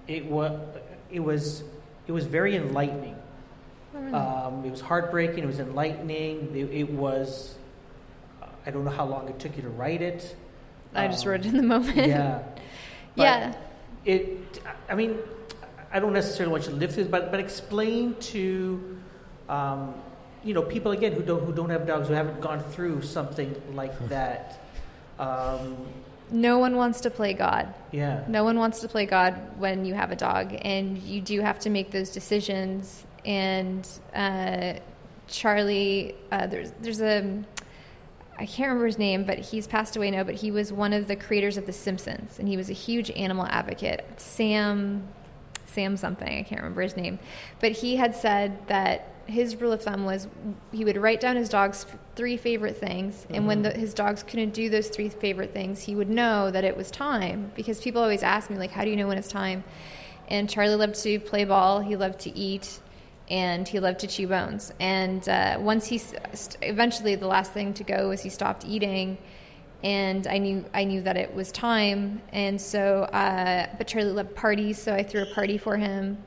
[0.07, 0.59] it was
[1.11, 1.63] it was
[2.07, 3.15] it was very enlightening.
[4.13, 5.43] Um, it was heartbreaking.
[5.43, 6.55] It was enlightening.
[6.55, 7.55] It, it was.
[8.65, 10.35] I don't know how long it took you to write it.
[10.93, 11.95] I just Um, wrote it in the moment.
[11.97, 12.43] Yeah.
[13.15, 13.55] But yeah.
[14.05, 14.61] It.
[14.87, 15.17] I mean,
[15.91, 18.97] I don't necessarily want you to live through this, but but explain to,
[19.49, 19.95] um,
[20.43, 23.55] you know, people again who don't who don't have dogs who haven't gone through something
[23.73, 24.59] like that.
[26.29, 27.73] No one wants to play God.
[27.91, 28.23] yeah.
[28.27, 31.59] No one wants to play God when you have a dog, and you do have
[31.59, 33.05] to make those decisions.
[33.25, 34.73] And uh,
[35.27, 37.43] Charlie, uh, there's there's a
[38.39, 40.23] I can't remember his name, but he's passed away now.
[40.23, 43.09] But he was one of the creators of The Simpsons, and he was a huge
[43.11, 44.05] animal advocate.
[44.17, 45.07] Sam,
[45.65, 47.19] Sam something, I can't remember his name,
[47.59, 50.27] but he had said that his rule of thumb was
[50.71, 51.85] he would write down his dog's
[52.15, 55.95] three favorite things, and when the, his dogs couldn't do those three favorite things, he
[55.95, 57.51] would know that it was time.
[57.55, 59.63] Because people always ask me like, "How do you know when it's time?"
[60.29, 61.79] And Charlie loved to play ball.
[61.79, 62.79] He loved to eat
[63.29, 64.73] and he loved to chew bones.
[64.79, 69.17] And uh, once he st- eventually, the last thing to go was he stopped eating,
[69.83, 72.21] and I knew I knew that it was time.
[72.31, 76.17] And so, uh, but Charlie loved parties, so I threw a party for him.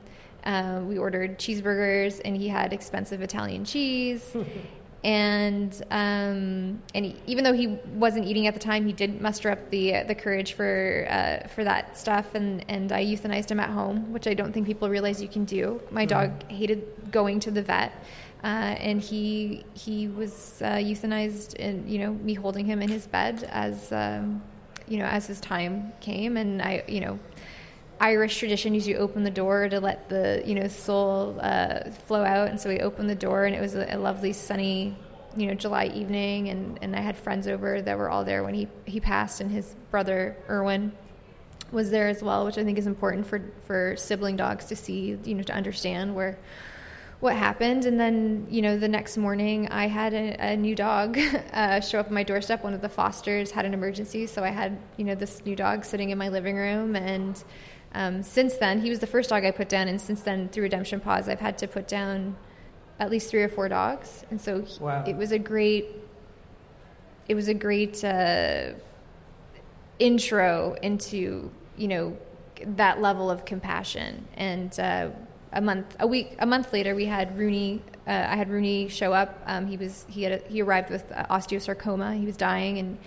[0.43, 4.35] Uh, we ordered cheeseburgers, and he had expensive Italian cheese.
[5.03, 9.49] and um, and he, even though he wasn't eating at the time, he did muster
[9.49, 13.69] up the the courage for uh, for that stuff, and and I euthanized him at
[13.69, 15.81] home, which I don't think people realize you can do.
[15.89, 17.91] My dog hated going to the vet,
[18.43, 23.07] uh, and he he was uh, euthanized, and you know me holding him in his
[23.07, 24.41] bed as um,
[24.87, 27.19] you know as his time came, and I you know.
[28.01, 32.23] Irish tradition is you open the door to let the you know soul uh, flow
[32.23, 34.97] out, and so we opened the door, and it was a, a lovely sunny
[35.37, 38.55] you know July evening, and, and I had friends over that were all there when
[38.55, 40.93] he he passed, and his brother Erwin
[41.71, 45.19] was there as well, which I think is important for for sibling dogs to see
[45.23, 46.39] you know to understand where
[47.19, 47.85] what happened.
[47.85, 51.19] And then you know the next morning i had a, a new dog
[51.53, 54.25] uh, show up on my doorstep one of the fosters had an emergency.
[54.25, 56.95] So i had you know this new dog sitting in my living room.
[56.95, 57.41] And
[57.93, 60.63] um, since then he was the first dog i put down and since then through
[60.63, 62.35] redemption paws i've had to put down
[62.99, 65.03] at least three or four dogs and so he- Wow.
[65.07, 65.85] it was a great
[67.27, 68.71] it was a great uh,
[69.99, 72.17] intro into you know
[72.65, 75.09] that level of compassion and uh,
[75.53, 77.81] a month, a week, a month later, we had Rooney.
[78.07, 79.41] Uh, I had Rooney show up.
[79.45, 82.17] Um, he was he had a, he arrived with uh, osteosarcoma.
[82.19, 82.97] He was dying, and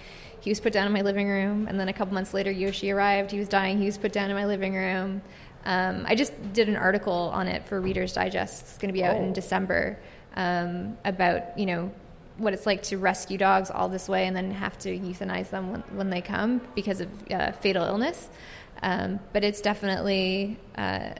[0.40, 1.66] he was put down in my living room.
[1.68, 3.30] And then a couple months later, Yoshi arrived.
[3.30, 3.78] He was dying.
[3.78, 5.22] He was put down in my living room.
[5.64, 8.62] Um, I just did an article on it for Reader's Digest.
[8.62, 9.22] It's going to be out Oh.
[9.22, 9.98] in December
[10.37, 11.90] um, about you know
[12.37, 15.70] what it's like to rescue dogs all this way and then have to euthanize them
[15.70, 18.28] when, when they come because of uh, fatal illness.
[18.83, 21.11] Um, but it's definitely uh,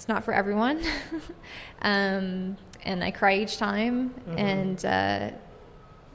[0.00, 0.82] it's not for everyone.
[1.82, 5.28] um, and I cry each time, and uh,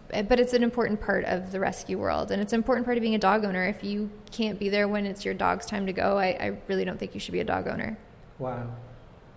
[0.09, 3.01] but it's an important part of the rescue world, and it's an important part of
[3.01, 3.63] being a dog owner.
[3.67, 6.83] If you can't be there when it's your dog's time to go, I, I really
[6.83, 7.95] don't think you should be a dog owner.
[8.39, 8.71] Wow.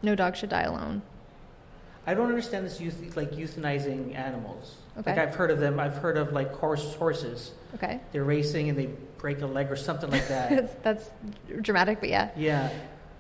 [0.01, 1.03] No dog should die alone.
[2.07, 4.77] I don't understand this youth, like euthanizing animals.
[4.99, 5.11] Okay.
[5.11, 5.79] Like I've heard of them.
[5.79, 7.51] I've heard of like horse horses.
[7.75, 10.49] Okay, They're racing and they break a leg or something like that.
[10.83, 11.11] that's, that's
[11.61, 12.31] dramatic, but yeah.
[12.35, 12.71] yeah.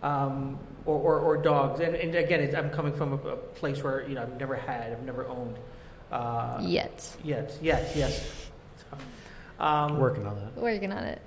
[0.02, 1.80] Um, or, or, or dogs.
[1.80, 4.54] And, and again, it's, I'm coming from a, a place where you know I've never
[4.56, 5.56] had, I've never owned.
[6.10, 7.56] Uh, Yet Yet.
[7.60, 7.94] Yes.
[7.94, 8.46] Yes.
[9.60, 10.54] Um, Working on that.
[10.56, 11.20] working on it.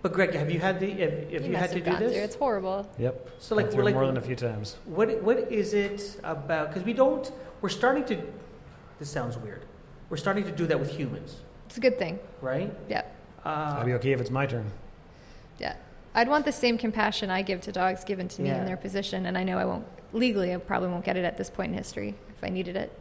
[0.00, 0.90] But Greg, have you had the?
[0.92, 2.12] Have, have you, had to do this?
[2.12, 2.22] through.
[2.22, 2.88] It's horrible.
[2.98, 3.30] Yep.
[3.40, 4.76] So like, Been through like more than a few times.
[4.86, 6.68] What what is it about?
[6.68, 7.30] Because we don't.
[7.60, 8.22] We're starting to.
[9.00, 9.64] This sounds weird.
[10.08, 12.18] We're starting to do that with humans, It's a good thing.
[12.40, 12.72] right?
[12.88, 13.02] Yeah,
[13.44, 14.70] I'd Uh, be okay if it's my turn.
[16.14, 16.20] Yeah.
[16.20, 18.60] I'd want the same compassion I give to dogs given to me Yeah.
[18.60, 20.54] in their position, and I know I won't legally.
[20.54, 22.92] I probably won't get it at this point in history if I needed it.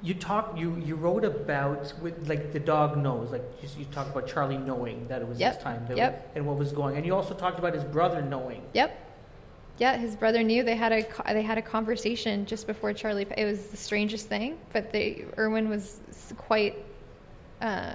[0.00, 0.56] you talk.
[0.56, 3.32] You you wrote about with like the dog knows.
[3.32, 5.54] Like you, you talked about Charlie knowing that it was Yep.
[5.54, 5.84] his time.
[5.88, 6.32] That Yep.
[6.36, 6.96] And what was going.
[6.96, 8.62] And you also talked about his brother knowing.
[8.74, 8.96] Yep.
[9.78, 13.26] Yeah, his brother knew they had a they had a conversation just before Charlie.
[13.36, 15.98] It was the strangest thing, but they Irwin was
[16.36, 16.76] quite
[17.60, 17.94] uh,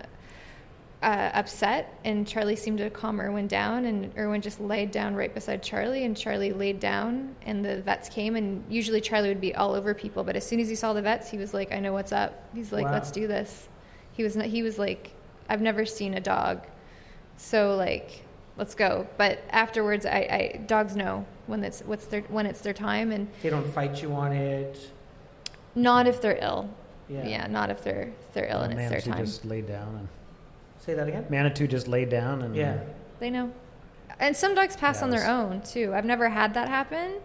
[1.04, 5.34] uh, upset, and Charlie seemed to calm Irwin down, and Irwin just laid down right
[5.34, 9.54] beside Charlie, and Charlie laid down, and the vets came, and usually Charlie would be
[9.54, 11.80] all over people, but as soon as he saw the vets, he was like, "I
[11.80, 12.94] know what's up." He's like, Wow.
[12.94, 13.68] "Let's do this."
[14.14, 15.12] He was not, he was like,
[15.50, 16.66] "I've never seen a dog
[17.36, 18.24] so like,
[18.58, 19.08] let's go.
[19.18, 23.28] But afterwards, I, I dogs know when it's what's their when it's their time, and
[23.42, 24.80] They don't fight you on it.
[25.76, 26.70] not if they're ill.
[27.10, 27.28] Yeah.
[27.28, 29.26] Yeah, not if they're they're ill and it's their Manitou time.
[29.26, 30.08] just laid down and
[30.86, 31.26] Say that again.
[31.30, 32.80] Manitou just laid down and Yeah.
[33.20, 33.52] They know.
[34.20, 35.94] And some dogs pass Yeah, on their own too.
[35.96, 37.16] I've never had that happen,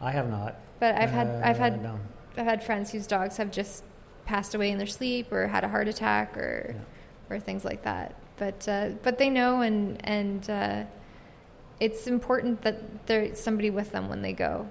[0.00, 0.56] I have not.
[0.80, 1.98] but I've had I've Uh, had no.
[2.36, 3.82] I've had friends whose dogs have just
[4.26, 6.74] passed away in their sleep or had a heart attack or
[7.30, 8.14] or things like that.
[8.36, 10.82] But uh, but they know and and uh,
[11.80, 14.68] it's important that there's somebody with them when they go.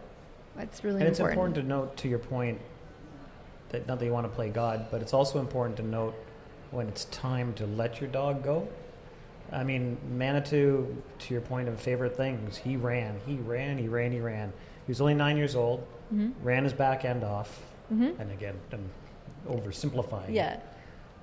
[0.60, 1.02] It's really important.
[1.02, 1.40] And it's important.
[1.40, 2.62] important to note, to your point,
[3.70, 6.14] that not that you want to play God, but it's also important to note
[6.76, 8.68] when it's time to let your dog go.
[9.52, 14.12] I mean, Manitou, to your point of favorite things, he ran, he ran, he ran,
[14.12, 14.52] he ran.
[14.86, 17.60] He was only nine years old, hmm ran his back end off,
[17.90, 18.90] hmm and again, I'm
[19.48, 20.34] oversimplifying.
[20.34, 20.60] Yeah.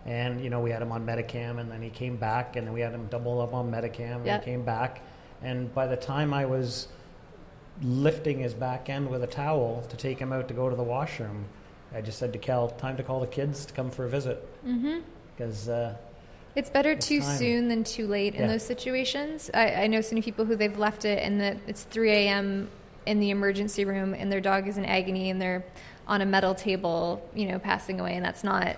[0.07, 2.73] And you know, we had him on Metacam, and then he came back, and then
[2.75, 4.39] we had him double up on Metacam, and Yeah.
[4.39, 5.01] he came back.
[5.43, 6.89] And by the time I was
[7.83, 10.83] lifting his back end with a towel to take him out to go to the
[10.83, 11.47] washroom,
[11.95, 14.39] I just said to Kel, "Time to call the kids to come for a visit,"
[14.65, 14.99] hmm
[15.37, 15.95] because uh,
[16.55, 17.39] It's better It's too time.
[17.39, 19.51] soon than too late in those situations.
[19.55, 22.69] I, I know so many people who they've left it and that it's 3 a.m.
[23.07, 25.65] in the emergency room and their dog is in agony and they're
[26.07, 28.77] on a metal table, you know, passing away, and that's not,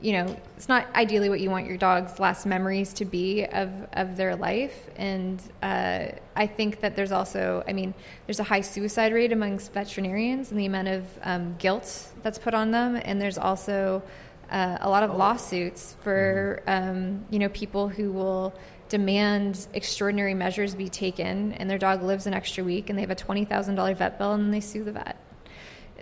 [0.00, 3.70] you know, it's not ideally what you want your dog's last memories to be of
[3.92, 4.90] of their life.
[4.96, 7.94] And uh, I think that there's also, I mean,
[8.26, 12.52] there's a high suicide rate amongst veterinarians and the amount of um, guilt that's put
[12.52, 14.02] on them, and there's also
[14.50, 18.54] uh, a lot of lawsuits for um, you know people who will
[18.88, 23.10] demand extraordinary measures be taken, and their dog lives an extra week, and they have
[23.10, 25.16] a twenty thousand dollar vet bill, and then they sue the vet.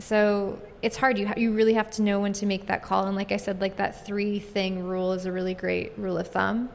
[0.00, 1.18] So it's hard.
[1.18, 3.36] You ha- you really have to know when to make that call, and like I
[3.36, 6.68] said, like that three thing rule is a really great rule of thumb,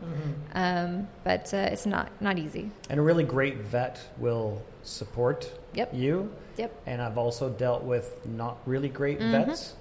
[0.54, 2.72] um, but uh, it's not not easy.
[2.90, 5.94] and a really great vet will support Yep.
[5.94, 6.32] you.
[6.58, 6.72] Yep.
[6.88, 9.32] And I've also dealt with not really great Mhm.
[9.48, 9.76] vets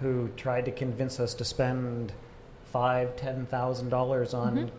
[0.00, 2.12] who tried to convince us to spend
[2.64, 4.70] five, ten thousand dollars on Mhm.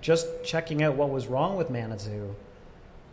[0.00, 2.34] just checking out what was wrong with Manitou.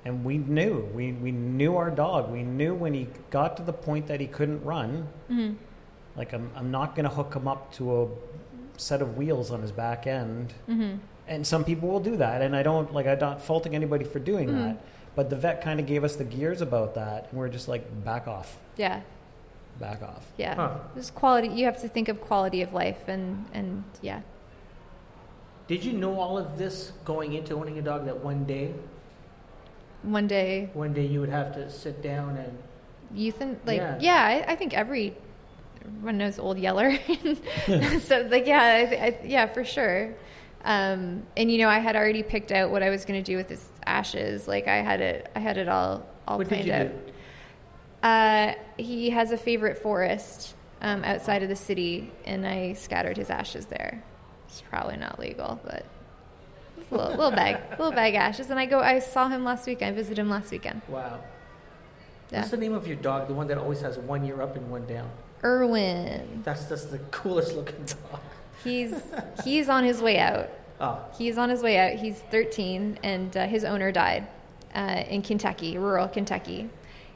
[0.05, 2.31] And we knew, we, we knew our dog.
[2.31, 5.53] We knew when he got to the point that he couldn't run, hmm
[6.15, 8.07] like I'm, I'm not going to hook him up to a
[8.77, 10.53] set of wheels on his back end.
[10.65, 10.95] hmm
[11.27, 14.19] And some people will do that, and I don't like I'm not faulting anybody for
[14.19, 14.55] doing Mhm.
[14.55, 14.77] that.
[15.15, 17.83] But the vet kind of gave us the gears about that, and we're just like
[18.05, 19.01] back off, Yeah,
[19.79, 20.25] back off.
[20.37, 20.55] yeah.
[20.55, 20.77] Huh.
[20.93, 21.49] There's quality.
[21.49, 24.21] You have to think of quality of life, and and yeah.
[25.67, 28.73] Did you know all of this going into owning a dog that one day?
[30.03, 32.57] one day One day you would have to sit down and
[33.15, 33.97] Ethan, like, Yeah.
[33.99, 35.15] yeah, I, I think every
[35.83, 36.97] everyone knows Old Yeller.
[38.01, 40.13] so, like, yeah, I, I, yeah, for sure.
[40.63, 43.37] Um, and you know, I had already picked out what I was going to do
[43.37, 44.47] with his ashes.
[44.47, 46.87] Like, I had it, I had it all, all what did planned you out.
[47.07, 47.13] do?
[48.07, 53.29] Uh, he has a favorite forest um, outside of the city, and I scattered his
[53.29, 54.01] ashes there.
[54.47, 55.83] It's probably not legal, but
[56.77, 58.49] it's a little, little bag, little bag ashes.
[58.49, 59.81] And I go, I saw him last week.
[59.81, 60.83] I visited him last weekend.
[60.87, 61.19] Wow.
[62.31, 62.39] Yeah.
[62.39, 63.27] What's the name of your dog?
[63.27, 65.09] The one that always has one ear up and one down.
[65.43, 66.43] Irwin.
[66.45, 68.21] That's just the coolest looking dog.
[68.63, 69.03] He's
[69.43, 70.49] he's on his way out.
[70.79, 71.99] Oh, He's on his way out.
[71.99, 74.27] He's 13, and uh, his owner died
[74.75, 76.69] uh, in Kentucky, rural Kentucky.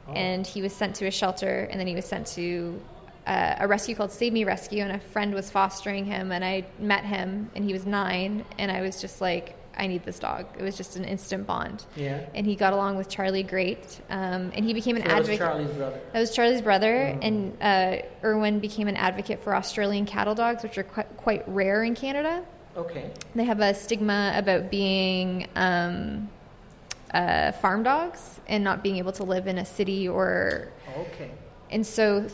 [0.08, 0.12] Oh.
[0.12, 2.80] And he was sent to a shelter, and then he was sent to
[3.26, 6.64] uh, a rescue called Save Me Rescue, and a friend was fostering him, and I
[6.78, 10.46] met him, and he was nine, and I was just like, I need this dog.
[10.58, 11.84] It was just an instant bond.
[11.96, 12.20] yeah.
[12.34, 15.38] And he got along with Charlie great, um, and he became an So that was.
[15.38, 16.00] Charlie's brother.
[16.12, 17.18] That was Charlie's brother, Mm.
[17.22, 21.84] and uh, Irwin became an advocate for Australian cattle dogs, which are quite, quite rare
[21.84, 22.44] in Canada.
[22.76, 23.10] Okay.
[23.34, 26.28] They have a stigma about being um,
[27.14, 30.68] uh, farm dogs and not being able to live in a city or.
[30.96, 31.30] Okay.
[31.70, 32.26] And so,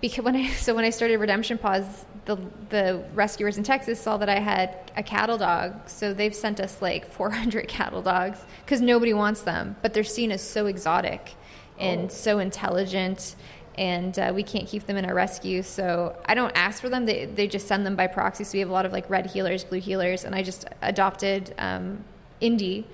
[0.00, 2.36] because when I so when I started Redemption Paws, the
[2.70, 6.80] the rescuers in Texas saw that I had a cattle dog, so they've sent us
[6.80, 11.34] like 400 cattle dogs because nobody wants them, but they're seen as so exotic
[11.78, 12.08] and Oh.
[12.08, 13.34] so intelligent.
[13.76, 17.06] And uh, we can't keep them in our rescue, so I don't ask for them.
[17.06, 18.44] They, they just send them by proxy.
[18.44, 21.52] So we have a lot of like red heelers, blue heelers, and I just adopted
[21.58, 22.04] um,
[22.40, 22.86] Indy,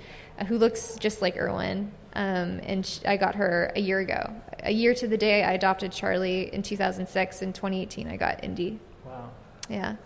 [0.47, 1.93] who looks just like Irwin.
[2.15, 4.35] Um, and sh- I got her a year ago.
[4.65, 7.43] A year to the day, I adopted Charlie in 2006.
[7.43, 8.81] In 2018, I got Indy.
[9.05, 9.31] Wow.
[9.69, 9.97] Yeah.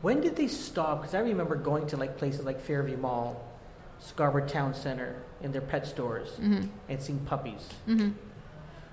[0.00, 1.00] When did they stop?
[1.02, 3.44] Because I remember going to like places like Fairview Mall,
[4.00, 7.68] Scarborough Town Centre, in their pet stores, hmm and seeing puppies.
[7.86, 8.10] hmm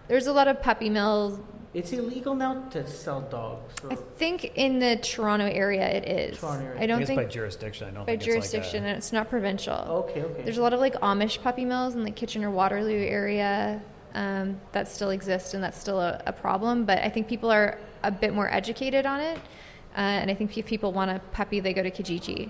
[0.08, 1.40] There's a lot of puppy mills.
[1.74, 3.76] It's illegal now to sell dogs.
[3.92, 6.40] I think in the Toronto area it is.
[6.40, 6.80] Toronto area.
[6.80, 7.88] I I don't think it's by jurisdiction.
[7.88, 9.76] I don't by think it's like a- jurisdiction, and it's not provincial.
[9.76, 10.42] okay, okay.
[10.42, 13.82] There's a lot of like Amish puppy mills in the Kitchener Waterloo area
[14.16, 16.86] um, that still exist, and that's still a, a problem.
[16.86, 20.58] But I think people are a bit more educated on it, uh, and I think
[20.58, 22.50] if people want a puppy, they go to Kijiji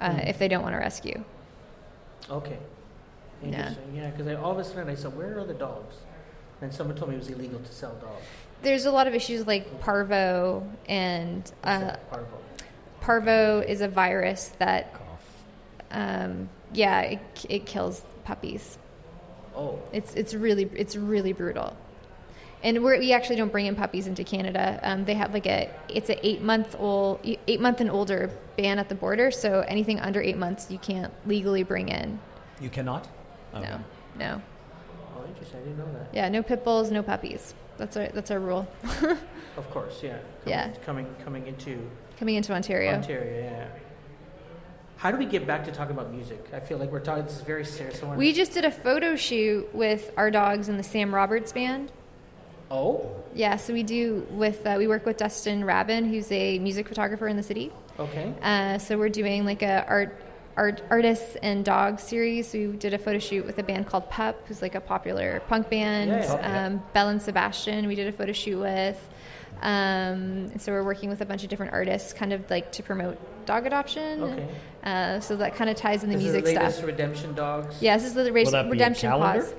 [0.00, 0.28] uh, Mm.
[0.28, 1.24] if they don't want a rescue.
[2.30, 2.58] Okay.
[3.42, 3.48] Yeah.
[3.48, 3.96] Interesting.
[3.96, 5.96] Yeah, because all of a sudden I said, "Where are the dogs?"
[6.62, 8.24] And someone told me it was illegal to sell dogs.
[8.62, 12.38] There's a lot of issues like parvo, and uh, parvo?
[13.00, 14.94] parvo is a virus that,
[15.90, 18.78] um, yeah, it, it kills puppies.
[19.54, 21.76] Oh, It's it's really it's really brutal.
[22.62, 24.78] And we're, we actually don't bring in puppies into Canada.
[24.82, 28.78] Um, they have like a it's an eight month old eight month and older ban
[28.78, 29.30] at the border.
[29.30, 32.18] So anything under eight months you can't legally bring in.
[32.60, 33.08] You cannot.
[33.52, 33.68] Okay.
[33.68, 33.80] No,
[34.18, 34.42] no,
[35.32, 35.60] interesting.
[35.60, 36.08] I didn't know that.
[36.14, 37.54] yeah, no pit bulls, no puppies.
[37.78, 38.66] That's our that's our rule.
[39.54, 40.12] Of course, yeah.
[40.12, 40.70] Coming, Yeah.
[40.86, 41.78] Coming, coming into
[42.18, 43.66] Coming into Ontario, Ontario, yeah.
[44.96, 46.46] How do we get back to talking about music?
[46.54, 47.24] I feel like we're talking.
[47.24, 48.00] This is very serious.
[48.00, 51.92] Wanna- we just did a photo shoot with our dogs in the Sam Roberts band.
[52.70, 56.88] oh, Yeah, so we do with uh, we work with Dustin Rabin, who's a music
[56.88, 57.72] photographer in the city.
[57.98, 58.32] okay.
[58.40, 60.16] Uh, so we're doing like a art,
[60.56, 62.52] art artists and dogs series.
[62.52, 65.70] We did a photo shoot with a band called Pup, who's like a popular punk
[65.70, 66.10] band.
[66.10, 66.32] Yeah, yeah.
[66.34, 66.44] Okay.
[66.44, 69.08] Um, Belle and Sebastian, we did a photo shoot with.
[69.62, 73.16] Um, so we're working with a bunch of different artists, kind of like to promote
[73.46, 74.22] dog adoption.
[74.22, 74.48] Okay.
[74.82, 76.86] Uh, so that kind of ties in the this music is the latest stuff.
[76.86, 77.76] Redemption Dogs.
[77.80, 79.42] Yeah, this is the race, Will that be a redemption calendar?
[79.44, 79.54] pause.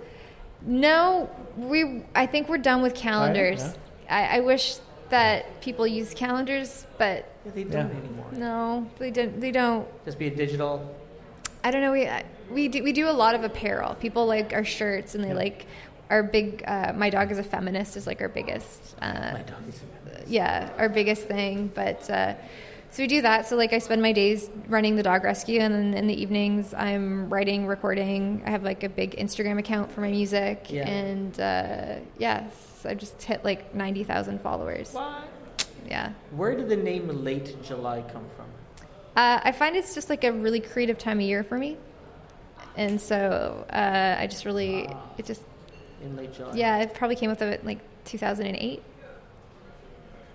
[0.65, 2.03] No, we.
[2.15, 3.61] I think we're done with calendars.
[3.61, 3.73] yeah.
[4.09, 4.75] I, I wish
[5.17, 7.99] that people use calendars, but Yeah, they don't Yeah.
[8.03, 8.25] anymore.
[8.31, 9.39] no, they don't.
[9.39, 9.85] They don't.
[10.05, 10.73] Just be a digital.
[11.63, 11.91] I don't know.
[11.99, 12.09] We
[12.51, 13.95] we do we do a lot of apparel.
[14.05, 15.45] People like our shirts, and they Yeah.
[15.45, 15.59] like
[16.09, 16.63] our big.
[16.67, 17.95] Uh, my dog is a feminist.
[17.95, 18.79] Is like our biggest.
[19.01, 19.07] Uh,
[19.39, 19.77] My dog is.
[19.85, 20.27] a feminist.
[20.39, 21.55] yeah, our biggest thing.
[21.81, 22.33] But uh,
[22.93, 23.47] so we do that.
[23.47, 26.73] So like I spend my days running the dog rescue, and then in the evenings
[26.73, 28.41] I'm writing, recording.
[28.45, 30.87] I have like a big Instagram account for my music, Yeah.
[30.87, 34.91] and uh, yes, I just hit like ninety thousand followers.
[34.93, 35.27] What?
[35.87, 36.13] Yeah.
[36.31, 38.45] Where did the name Late July come from?
[39.15, 41.77] Uh, I find it's just like a really creative time of year for me,
[42.77, 45.01] and so uh, I just really Ah.
[45.17, 45.41] it just
[46.03, 46.53] In late July.
[46.55, 48.81] yeah it probably came with it like 2008.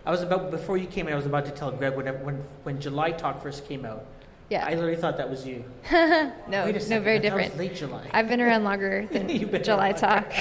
[0.09, 1.13] I was about before you came in.
[1.13, 4.07] I was about to tell Greg when when when July Talk first came out.
[4.49, 4.65] Yeah.
[4.65, 5.63] I literally thought that was you.
[5.93, 7.59] no, a no, very I thought was different.
[7.59, 8.09] late July.
[8.13, 10.33] I've been around longer than You've been July Talk.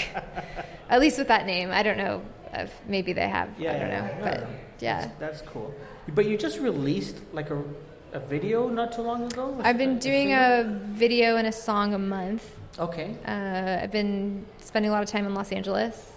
[0.90, 1.72] At least with that name.
[1.72, 3.50] I don't know if maybe they have.
[3.60, 4.06] Yeah, I don't know.
[4.08, 4.20] yeah.
[4.24, 4.54] But No, no.
[4.80, 5.02] yeah.
[5.02, 5.76] That's, that's cool.
[6.16, 7.62] But you just released like a,
[8.14, 9.60] a video not too long ago.
[9.62, 10.64] I've been doing a
[10.94, 12.50] video and a song a month.
[12.80, 13.18] Okay.
[13.28, 16.14] Uh, I've been spending a lot of time in Los Angeles,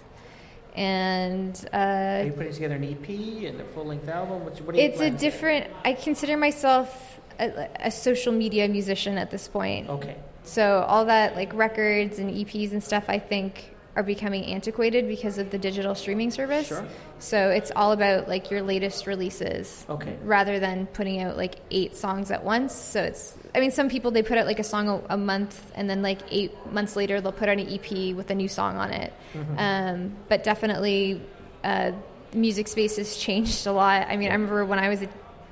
[0.75, 4.45] and Are uh, you putting together an EP and a full length album?
[4.45, 5.69] What's, what are you it's a different.
[5.83, 9.89] I consider myself a, a social media musician at this point.
[9.89, 10.15] Okay.
[10.43, 15.37] So all that like records and EPs and stuff, I think are becoming antiquated because
[15.37, 16.67] of the digital streaming service.
[16.67, 16.85] Sure.
[17.19, 19.85] So it's all about like your latest releases.
[19.89, 20.17] Okay.
[20.23, 22.73] Rather than putting out like eight songs at once.
[22.73, 25.71] So it's I mean some people they put out like a song a, a month
[25.75, 28.77] and then like eight months later they'll put out an EP with a new song
[28.77, 29.13] on it.
[29.33, 29.57] Mm-hmm.
[29.57, 31.21] Um, but definitely
[31.63, 31.91] uh,
[32.33, 34.07] music space has changed a lot.
[34.07, 35.09] I mean I remember when I was a,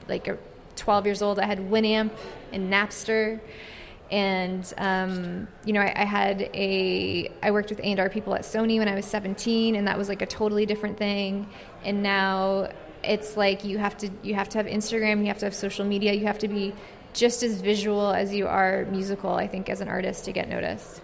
[0.08, 0.38] like a
[0.78, 2.12] 12 years old I had Winamp
[2.54, 3.42] and Napster
[4.12, 8.80] and um, you know I, I had a i worked with a&r people at sony
[8.80, 11.48] when i was 17 and that was like a totally different thing.
[11.84, 12.70] And now
[13.04, 15.86] it's like you have to you have to have instagram you have to have social
[15.86, 16.74] media you have to be
[17.14, 21.02] just as visual as you are musical i think as an artist to get noticed.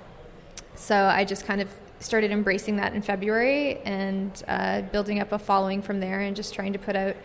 [0.76, 5.40] So i just kind of started embracing that in february and uh, building up a
[5.40, 7.16] following from there and just trying to put out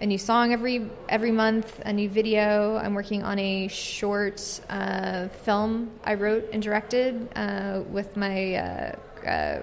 [0.00, 2.76] a new song every every month, a new video.
[2.76, 8.96] I'm working on a short uh, film I wrote and directed uh, with my uh,
[9.26, 9.62] uh,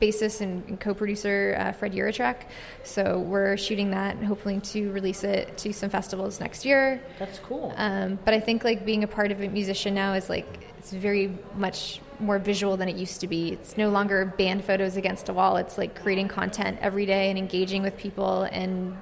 [0.00, 2.36] bassist and, and co-producer uh, Fred Urachek.
[2.84, 7.02] So we're shooting that and hoping to release it to some festivals next year.
[7.18, 7.74] That's cool.
[7.76, 10.92] Um, but I think like being a part of a musician now is like it's
[10.92, 13.52] very much more visual than it used to be.
[13.52, 15.56] It's no longer band photos against a wall.
[15.56, 18.96] It's like creating content every day and engaging with people and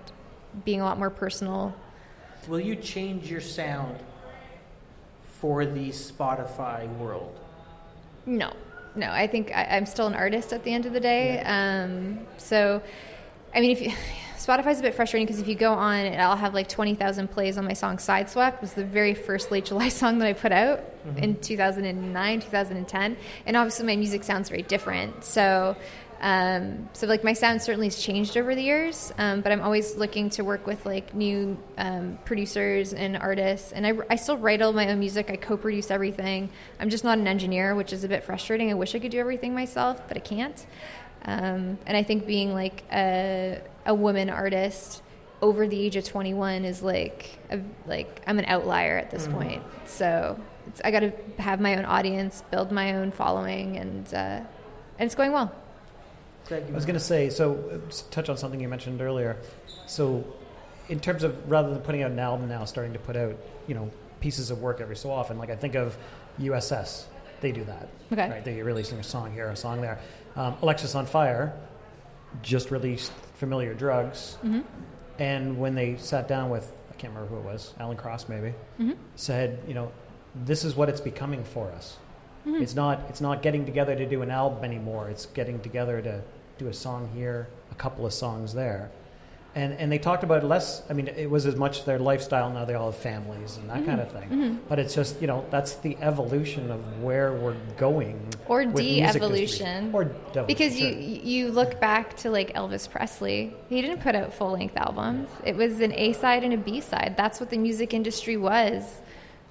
[0.65, 1.75] being a lot more personal.
[2.47, 3.99] Will you change your sound
[5.41, 7.39] for the Spotify world?
[8.27, 8.53] No,
[8.95, 9.11] no.
[9.11, 11.41] I think I, I'm still an artist at the end of the day.
[11.41, 12.83] Um, so,
[13.55, 13.91] I mean, if you,
[14.37, 17.29] Spotify's a bit frustrating because if you go on, it, I'll have like twenty thousand
[17.29, 20.53] plays on my song "Sideswept." Was the very first late July song that I put
[20.53, 20.81] out
[21.17, 25.25] in 2009, 2010, and obviously my music sounds very different.
[25.25, 25.77] So.
[26.21, 29.97] Um, so like my sound certainly has changed over the years, um, but I'm always
[29.97, 33.73] looking to work with like new um, producers and artists.
[33.73, 35.31] And I, I still write all my own music.
[35.31, 36.51] I co-produce everything.
[36.81, 38.71] I'm just not an engineer, which is a bit frustrating.
[38.71, 40.67] I wish I could do everything myself, but I can't.
[41.25, 45.03] Um, and I think being like a, a woman artist
[45.41, 49.63] over the age of 21 is like a, like I'm an outlier at this point.
[49.87, 54.41] So it's, I got to have my own audience, build my own following, and uh,
[54.99, 55.55] and it's going well.
[56.49, 59.37] Greg, you I was going to say, so uh, touch on something you mentioned earlier.
[59.87, 60.25] So,
[60.89, 63.37] in terms of rather than putting out an album now, starting to put out,
[63.67, 63.91] you know,
[64.21, 65.39] pieces of work every so often.
[65.39, 65.97] Like I think of
[66.41, 67.05] USS,
[67.41, 67.89] they do that.
[68.13, 68.29] Okay.
[68.31, 70.01] Right, they're releasing a song here, a song there.
[70.37, 71.53] Um, Alexisonfire
[72.43, 74.61] just released Familiar Drugs, Mm-hmm.
[75.19, 78.49] and when they sat down with, I can't remember who it was, Alan Cross maybe,
[78.81, 78.93] Mm-hmm.
[79.17, 79.93] said, you know,
[80.35, 81.97] this is what it's becoming for us.
[82.47, 82.63] Mm-hmm.
[82.63, 85.09] It's not it's not getting together to do an album anymore.
[85.11, 86.23] It's getting together to
[86.59, 88.91] do a song here, a couple of songs there.
[89.55, 92.65] And and they talked about less I mean it was as much their lifestyle now
[92.67, 94.29] they all have families and that kind of thing.
[94.29, 94.57] Mm-hmm.
[94.69, 99.21] But it's just, you know, that's the evolution of where we're going Or with music
[99.21, 99.91] de-evolution.
[99.95, 100.05] Or
[100.47, 100.91] Because sure.
[100.91, 105.29] you you look back to like Elvis Presley, he didn't put out full length albums.
[105.45, 107.15] It was an A side and a B side.
[107.17, 109.01] That's what the music industry was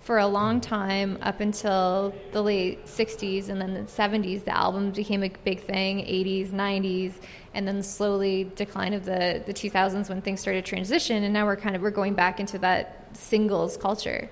[0.08, 4.92] for a long time up until the late 60s and then the 70s the album
[4.92, 7.16] became a big thing 80s 90s
[7.54, 11.46] and then slowly decline of the, the 2000s when things started to transition and now
[11.46, 14.30] we're kind of we're going back into that singles culture.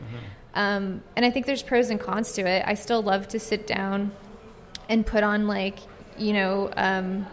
[0.54, 2.64] Um, and i think there's pros and cons to it.
[2.66, 4.14] I still love to sit down
[4.88, 5.80] and put on like
[6.18, 7.28] you know um,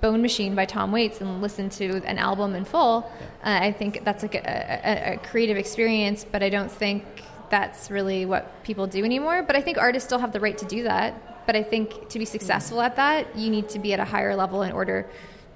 [0.00, 3.12] Bone Machine by Tom Waits and listen to an album in full.
[3.44, 7.04] Uh, I think that's like a, a, a creative experience, but I don't think
[7.50, 9.42] that's really what people do anymore.
[9.42, 11.46] But I think artists still have the right to do that.
[11.46, 12.32] But I think to be mm-hmm.
[12.32, 15.08] successful at that, you need to be at a higher level in order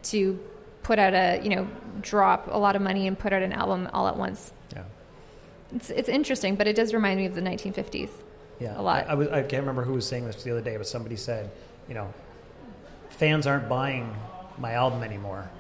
[0.05, 0.39] to
[0.83, 1.69] put out a you know
[2.01, 4.53] drop a lot of money and put out an album all at once.
[4.73, 4.85] Yeah.
[5.75, 8.11] It's it's interesting, but it does remind me of the 1950s.
[8.61, 9.09] Yeah, a lot.
[9.09, 11.17] I, I, was, I can't remember who was saying this the other day, but somebody
[11.17, 11.51] said,
[11.89, 12.13] you know,
[13.09, 14.15] fans aren't buying
[14.59, 15.51] my album anymore.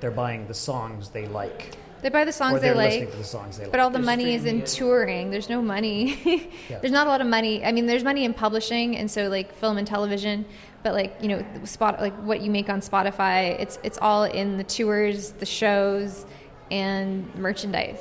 [0.00, 1.76] They're buying the songs they like,
[2.06, 3.10] They buy the songs or they like.
[3.10, 3.72] to the songs they like.
[3.72, 4.66] But all the They're money is in it.
[4.66, 5.32] touring.
[5.32, 6.16] There's no money.
[6.70, 6.78] Yeah.
[6.78, 7.64] There's not a lot of money.
[7.64, 10.44] I mean, there's money in publishing, and so like film and television.
[10.84, 14.56] But like you know, spot like what you make on Spotify, it's it's all in
[14.56, 16.26] the tours, the shows,
[16.70, 17.98] and merchandise.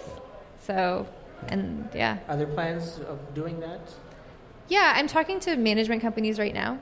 [0.61, 1.07] So,
[1.47, 3.91] and yeah, Are there plans of doing that?
[4.67, 4.93] yeah.
[4.95, 6.77] I'm talking to management companies right now.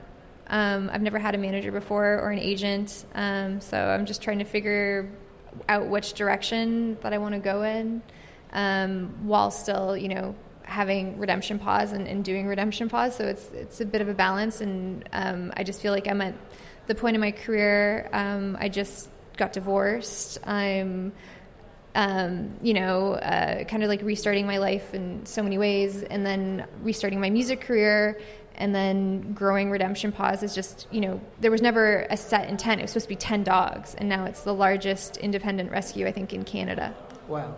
[0.48, 4.40] Um, I've never had a manager before or an agent, um, so I'm just trying
[4.40, 5.10] to figure
[5.68, 8.02] out which direction that I want to go in,
[8.52, 13.16] um, while still, you know, having Redemption Paws and, and doing Redemption Paws.
[13.16, 16.20] So it's it's a bit of a balance, and um, I just feel like I'm
[16.20, 16.34] at
[16.86, 18.08] the point in my career.
[18.12, 20.38] Um, I just got divorced.
[20.46, 21.12] I'm
[21.94, 26.26] um, you know, uh, kind of like restarting my life in so many ways, and
[26.26, 28.20] then restarting my music career,
[28.56, 32.80] and then growing Redemption Paws is just, you know, there was never a set intent.
[32.80, 36.12] It was supposed to be 10 dogs, and now it's the largest independent rescue, I
[36.12, 36.94] think, in Canada.
[37.28, 37.54] Wow.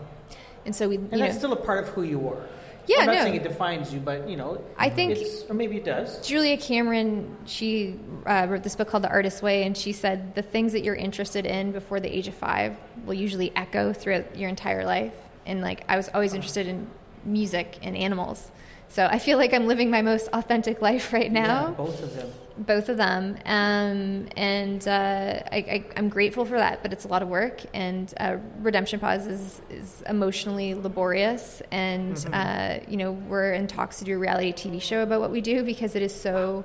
[0.64, 2.42] And so we, And you that's know, still a part of who you are.
[2.86, 3.22] Yeah, I'm not no.
[3.22, 6.24] saying it defines you, but you know, I think it's, or maybe it does.
[6.26, 10.42] Julia Cameron, she uh, wrote this book called The Artist's Way, and she said the
[10.42, 14.48] things that you're interested in before the age of five will usually echo throughout your
[14.48, 15.12] entire life.
[15.46, 16.88] And like, I was always interested in
[17.24, 18.50] music and animals.
[18.96, 21.66] So I feel like I'm living my most authentic life right now.
[21.66, 22.32] Yeah, both of them.
[22.56, 27.08] both of them um, and uh, I, I, i'm grateful for that but it's a
[27.08, 33.12] lot of work and uh, Redemption Paws is, is emotionally laborious and uh, you know
[33.12, 36.00] we're in talks to do a reality tv show about what we do because it
[36.00, 36.64] is so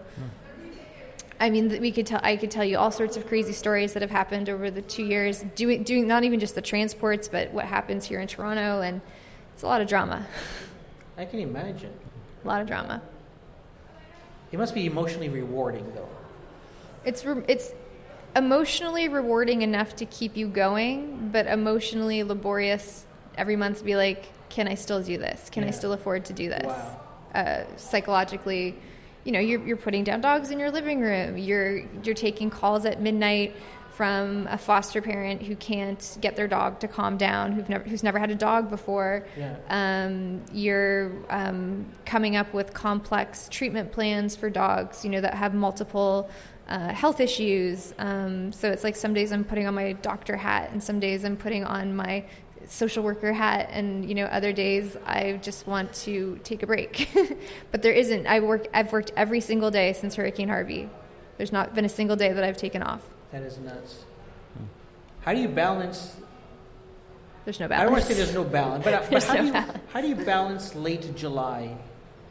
[1.42, 2.20] I mean, we could tell.
[2.22, 5.04] I could tell you all sorts of crazy stories that have happened over the two
[5.04, 5.44] years.
[5.56, 9.02] Doing, doing not even just the transports, but what happens here in Toronto, and
[9.52, 10.28] it's a lot of drama.
[11.18, 11.94] I can imagine.
[12.44, 13.02] A lot of drama.
[14.52, 16.10] It must be emotionally rewarding, though.
[17.06, 17.72] It's re- it's
[18.36, 23.06] emotionally rewarding enough to keep you going, but emotionally laborious
[23.38, 25.50] every month to be like, can I still do this?
[25.50, 26.66] Can I still afford to do this?
[26.66, 27.02] Wow.
[27.34, 28.78] Uh, psychologically,
[29.24, 31.38] you know, you're, you're putting down dogs in your living room.
[31.38, 33.56] You're you're taking calls at midnight
[34.02, 38.02] from a foster parent who can't get their dog to calm down, who've never who's
[38.02, 39.28] never had a dog before.
[39.38, 39.56] Yeah.
[39.70, 45.54] Um, you're um, coming up with complex treatment plans for dogs, you know, that have
[45.54, 46.32] multiple
[46.68, 47.94] uh, health issues.
[48.00, 51.24] Um, so it's like some days I'm putting on my doctor hat, and some days
[51.24, 52.26] I'm putting on my
[52.66, 57.08] social worker hat, and you know, other days I just want to take a break.
[57.72, 58.26] but there isn't.
[58.26, 58.68] I work.
[58.74, 60.90] I've worked every single day since Hurricane Harvey.
[61.38, 63.11] There's not been a single day that I've taken off.
[63.32, 64.04] That is nuts.
[65.22, 66.16] How do you balance?
[67.46, 67.82] There's no balance.
[67.82, 69.80] I don't want to say there's no balance, but, but how no do you balance.
[69.94, 71.76] how do you balance late July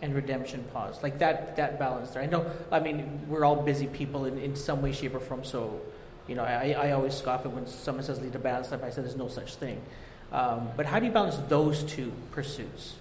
[0.03, 2.23] and Redemption Paws like that that balance there?
[2.23, 2.51] I know.
[2.71, 5.45] I mean, we're all busy people in, in some way, shape, or form.
[5.45, 5.81] So,
[6.29, 8.83] you know, I, I always scoff at when someone says lead to balance stuff.
[8.83, 9.81] I said there's no such thing.
[10.33, 12.95] Um, but how do you balance those two pursuits?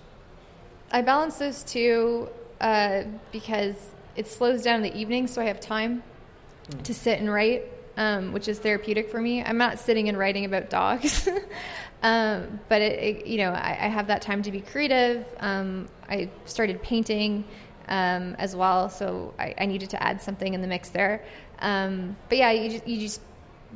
[0.92, 2.30] I balance those two
[2.60, 3.76] uh, because
[4.16, 6.04] it slows down in the evening, so I have time
[6.70, 6.84] Mm.
[6.84, 7.64] to sit and write,
[8.00, 9.44] um, which is therapeutic for me.
[9.44, 11.28] I'm not sitting and writing about dogs,
[12.02, 15.28] um, but it, it, you know, I, I have that time to be creative.
[15.42, 17.44] Um, I started painting
[17.90, 21.26] um, as well, so I, I needed to add something in the mix there.
[21.60, 23.22] Um, but yeah, you just, you just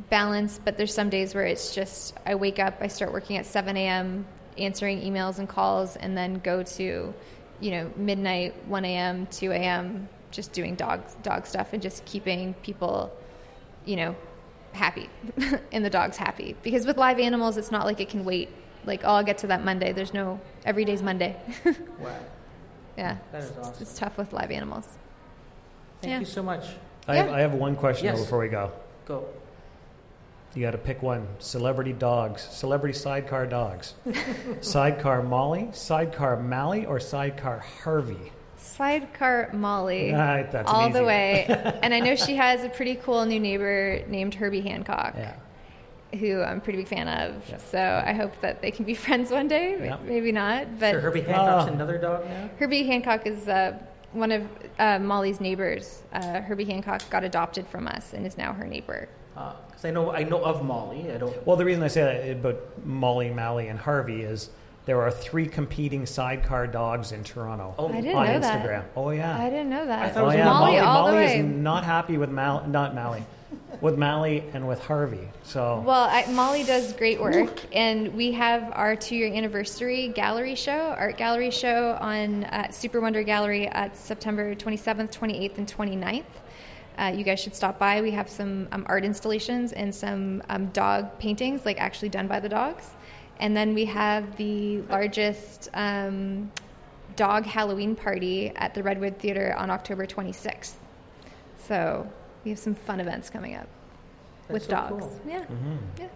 [0.09, 0.57] balance.
[0.63, 3.75] But there's some days where it's just I wake up, I start working at 7
[3.75, 4.25] a.m.
[4.57, 7.13] answering emails and calls, and then go to
[7.59, 10.07] you know midnight, 1 a.m., 2 a.m.
[10.31, 13.11] just doing dog dog stuff and just keeping people
[13.85, 14.15] you know
[14.71, 15.09] happy
[15.71, 18.49] and the dog's happy because with live animals it's not like it can wait
[18.85, 19.93] like oh I'll get to that Monday.
[19.93, 21.35] There's no every day's Monday.
[21.99, 22.19] Wow,
[22.97, 23.81] yeah, that is it's, awesome.
[23.81, 24.85] it's tough with live animals.
[26.01, 26.19] Thank Yeah.
[26.19, 26.65] you so much.
[27.07, 27.33] I, have, Yeah.
[27.35, 28.19] I have one question Yes.
[28.19, 28.71] before we go.
[29.05, 29.25] Go.
[30.53, 31.27] You got to pick one.
[31.39, 33.95] Celebrity dogs, celebrity sidecar dogs.
[34.61, 38.31] sidecar Molly, sidecar Mally, or sidecar Harvey.
[38.63, 40.13] Sidecar Molly.
[40.13, 41.45] Ah, that's all the way.
[41.83, 45.35] and I know she has a pretty cool new neighbor named Herbie Hancock, Yeah.
[46.19, 47.47] who I'm a pretty big fan of.
[47.49, 47.57] Yeah.
[47.57, 49.77] So I hope that they can be friends one day.
[49.83, 49.97] Yeah.
[50.03, 51.73] Maybe not, but Sure, Herbie Hancock's Ah.
[51.73, 52.49] another dog now.
[52.57, 53.77] Herbie Hancock is uh,
[54.13, 54.47] one of
[54.79, 56.03] uh, Molly's neighbors.
[56.13, 59.09] Uh, Herbie Hancock got adopted from us and is now her neighbor.
[59.33, 61.11] Because I know I know of Molly.
[61.11, 61.45] I don't.
[61.47, 64.51] Well, the reason I say that about Molly, Mally, and Harvey is
[64.85, 68.67] there are three competing sidecar dogs in Toronto Oh, I didn't on know Instagram.
[68.67, 68.85] that.
[68.95, 69.37] Oh yeah.
[69.39, 69.99] I didn't know that.
[70.03, 70.45] I thought it oh was yeah.
[70.45, 71.39] Molly, Molly, all the Molly way.
[71.39, 73.23] is not happy with Mal, not Mally,
[73.81, 75.29] with Mally and with Harvey.
[75.43, 80.93] So Well, I, Molly does great work, and we have our two-year anniversary gallery show,
[80.97, 86.23] art gallery show on uh, Super Wonder Gallery at September 27th, 28th, and 29th.
[86.97, 88.01] Uh, you guys should stop by.
[88.01, 92.39] We have some um, art installations and some um, dog paintings, like actually done by
[92.39, 92.89] the dogs.
[93.39, 96.51] And then we have the largest um,
[97.15, 100.73] dog Halloween party at the Redwood Theatre on October 26th.
[101.67, 102.09] So
[102.45, 103.67] we have some fun events coming up
[104.47, 105.03] That's with so dogs.
[105.03, 105.21] cool.
[105.27, 105.41] Yeah.
[105.45, 105.77] Mhm.
[105.99, 106.07] Yeah.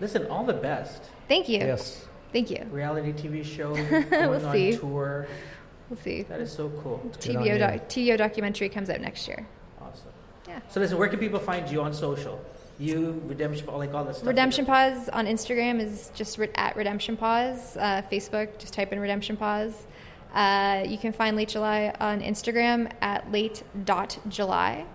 [0.00, 1.02] Listen, all the best.
[1.28, 1.58] Thank you.
[1.58, 2.64] yes, Thank you.
[2.70, 3.72] Reality TV show,
[4.10, 4.76] We'll on see.
[4.76, 5.26] tour.
[5.88, 6.22] We'll see.
[6.22, 6.98] That is so cool.
[6.98, 9.46] Good TVO, doc- TVO documentary comes out next year.
[9.80, 10.10] Awesome.
[10.48, 10.60] Yeah.
[10.70, 12.40] So listen, where can people find you on social?
[12.80, 14.28] You, Redemption, like all this stuff.
[14.28, 17.76] Redemption Paws on Instagram is just re- at Redemption Paws.
[17.76, 19.86] Uh, Facebook, just type in Redemption Paws.
[20.32, 24.86] Uh, you can find Late July on Instagram at late.july.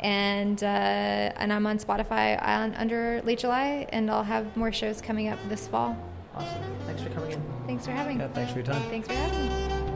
[0.00, 5.00] And, uh, and I'm on Spotify on, under Late July, and I'll have more shows
[5.00, 5.96] coming up this fall.
[6.34, 6.62] Awesome.
[6.86, 7.42] Thanks for coming in.
[7.66, 8.82] Thanks for having Yeah, thanks for your time.
[8.90, 9.89] Thanks for having me.